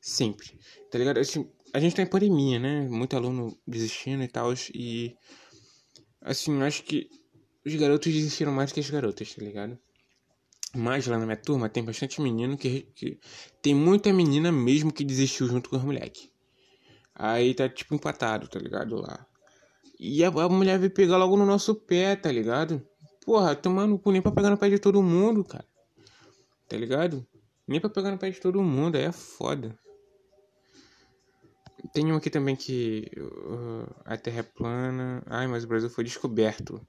Sempre. 0.00 0.58
Tá 0.90 0.98
ligado? 0.98 1.18
Assim, 1.18 1.48
a 1.72 1.78
gente 1.78 1.94
tá 1.94 2.02
em 2.02 2.06
pandemia, 2.06 2.58
né? 2.58 2.88
Muito 2.88 3.16
aluno 3.16 3.56
desistindo 3.66 4.22
e 4.22 4.28
tal. 4.28 4.52
E. 4.74 5.16
Assim, 6.22 6.60
acho 6.62 6.82
que 6.84 7.08
os 7.64 7.74
garotos 7.74 8.12
desistiram 8.12 8.52
mais 8.52 8.72
que 8.72 8.80
as 8.80 8.90
garotas, 8.90 9.34
tá 9.34 9.42
ligado? 9.42 9.78
Mas 10.74 11.06
lá 11.06 11.18
na 11.18 11.26
minha 11.26 11.36
turma 11.36 11.68
tem 11.68 11.84
bastante 11.84 12.20
menino 12.20 12.56
que, 12.56 12.82
que. 12.94 13.18
Tem 13.60 13.74
muita 13.74 14.12
menina 14.12 14.50
mesmo 14.50 14.92
que 14.92 15.04
desistiu 15.04 15.46
junto 15.46 15.68
com 15.68 15.76
os 15.76 15.84
moleques. 15.84 16.30
Aí 17.14 17.54
tá 17.54 17.68
tipo 17.68 17.94
empatado, 17.94 18.48
tá 18.48 18.58
ligado? 18.58 18.96
Lá. 18.96 19.26
E 19.98 20.24
a, 20.24 20.28
a 20.28 20.48
mulher 20.48 20.78
veio 20.78 20.90
pegar 20.90 21.18
logo 21.18 21.36
no 21.36 21.44
nosso 21.44 21.74
pé, 21.74 22.16
tá 22.16 22.32
ligado? 22.32 22.82
Porra, 23.24 23.54
tomando 23.54 23.98
cu 23.98 24.10
nem 24.10 24.22
pra 24.22 24.32
pegar 24.32 24.50
no 24.50 24.56
pé 24.56 24.70
de 24.70 24.78
todo 24.78 25.02
mundo, 25.02 25.44
cara. 25.44 25.66
Tá 26.66 26.76
ligado? 26.76 27.26
Nem 27.68 27.80
pra 27.80 27.90
pegar 27.90 28.10
no 28.10 28.18
pé 28.18 28.30
de 28.30 28.40
todo 28.40 28.62
mundo, 28.62 28.96
aí 28.96 29.04
é 29.04 29.12
foda. 29.12 29.78
Tem 31.92 32.12
um 32.12 32.16
aqui 32.16 32.30
também 32.30 32.56
que 32.56 33.10
uh, 33.16 33.94
a 34.04 34.16
Terra 34.16 34.40
é 34.40 34.42
plana. 34.42 35.22
Ai, 35.26 35.46
mas 35.46 35.64
o 35.64 35.68
Brasil 35.68 35.88
foi 35.88 36.04
descoberto. 36.04 36.80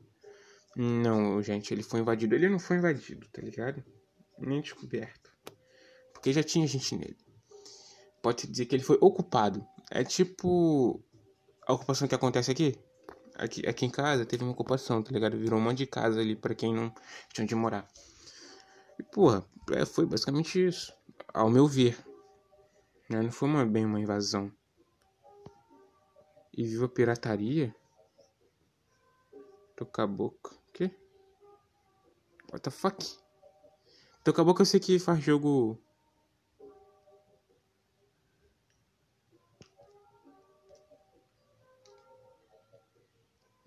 Não, 0.76 1.42
gente, 1.42 1.74
ele 1.74 1.84
foi 1.84 2.00
invadido. 2.00 2.36
Ele 2.36 2.50
não 2.50 2.60
foi 2.60 2.78
invadido, 2.78 3.28
tá 3.32 3.42
ligado? 3.42 3.84
Nem 4.40 4.62
descoberto. 4.62 5.32
Porque 6.14 6.34
já 6.34 6.44
tinha 6.44 6.68
gente 6.68 6.96
nele. 6.96 7.18
Pode 8.22 8.48
dizer 8.48 8.66
que 8.66 8.76
ele 8.76 8.84
foi 8.84 8.98
ocupado. 9.02 9.66
É 9.90 10.04
tipo 10.04 11.04
a 11.68 11.74
ocupação 11.74 12.08
que 12.08 12.16
acontece 12.16 12.52
aqui. 12.52 12.78
Aqui, 13.36 13.68
aqui 13.68 13.86
em 13.86 13.90
casa 13.90 14.26
teve 14.26 14.44
uma 14.44 14.52
ocupação, 14.52 15.02
tá 15.02 15.12
ligado? 15.12 15.38
Virou 15.38 15.60
um 15.60 15.64
monte 15.64 15.80
de 15.80 15.88
casa 15.88 16.20
ali 16.20 16.36
para 16.36 16.54
quem 16.54 16.74
não 16.74 16.94
tinha 17.34 17.44
onde 17.44 17.56
morar. 17.56 17.88
E, 19.00 19.04
porra, 19.04 19.44
é, 19.72 19.86
foi 19.86 20.06
basicamente 20.06 20.64
isso. 20.64 20.94
Ao 21.34 21.50
meu 21.50 21.68
ver. 21.68 21.98
Né? 23.10 23.22
Não 23.22 23.32
foi 23.32 23.50
uma, 23.50 23.66
bem 23.66 23.86
uma 23.86 24.00
invasão. 24.00 24.52
E 26.54 26.66
viva 26.66 26.86
a 26.86 26.90
pirataria? 26.90 27.76
A 29.98 30.08
boca. 30.08 30.62
What 32.52 32.64
the 32.64 32.70
fuck? 32.70 32.98
Acabou 34.28 34.54
que 34.54 34.62
eu 34.62 34.66
sei 34.66 34.80
que 34.80 35.00
faz 35.00 35.24
jogo. 35.24 35.80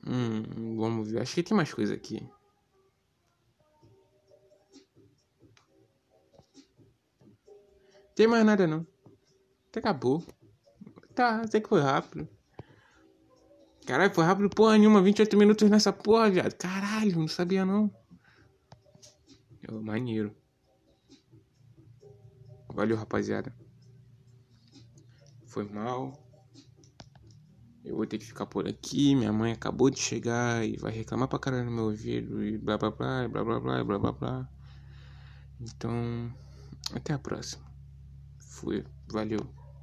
Hum, 0.07 0.77
vamos 0.77 1.11
ver. 1.11 1.23
Acho 1.23 1.35
que 1.35 1.43
tem 1.43 1.57
mais 1.57 1.73
coisa 1.73 1.95
aqui. 1.95 2.29
Tem 8.15 8.27
mais 8.27 8.45
nada 8.45 8.67
não. 8.67 8.87
Até 9.69 9.81
acabou. 9.81 10.23
Tá, 11.15 11.41
até 11.41 11.59
que 11.61 11.69
foi 11.69 11.81
rápido. 11.81 12.29
Caralho, 13.87 14.15
foi 14.15 14.25
rápido 14.25 14.49
porra 14.49 14.79
nenhuma. 14.79 15.03
28 15.03 15.37
minutos 15.37 15.69
nessa 15.69 15.93
porra, 15.93 16.31
viado. 16.31 16.55
Caralho, 16.55 17.19
não 17.19 17.29
sabia 17.29 17.65
não. 17.67 17.93
Oh, 19.71 19.81
maneiro. 19.81 20.35
Valeu, 22.73 22.97
rapaziada. 22.97 23.55
Foi 25.47 25.65
mal. 25.69 26.13
Eu 27.85 27.97
vou 27.97 28.07
ter 28.07 28.19
que 28.19 28.25
ficar 28.25 28.47
por 28.47 28.67
aqui. 28.67 29.15
Minha 29.15 29.33
mãe 29.33 29.53
acabou 29.53 29.91
de 29.91 30.01
chegar 30.01 30.65
e 30.67 30.77
vai 30.79 30.91
reclamar 30.91 31.29
pra 31.29 31.39
caralho 31.39 31.67
no 31.67 31.71
meu 31.71 31.85
ouvido. 31.85 32.43
E 32.43 32.57
blá 32.57 32.79
blá 32.79 32.91
blá, 32.91 33.29
blá 33.29 33.45
blá 33.45 33.61
blá, 33.61 33.85
blá 33.85 33.99
blá 33.99 34.13
blá. 34.13 34.49
Então, 35.61 36.35
até 36.95 37.13
a 37.13 37.19
próxima. 37.19 37.65
Fui. 38.39 38.85
Valeu. 39.09 39.64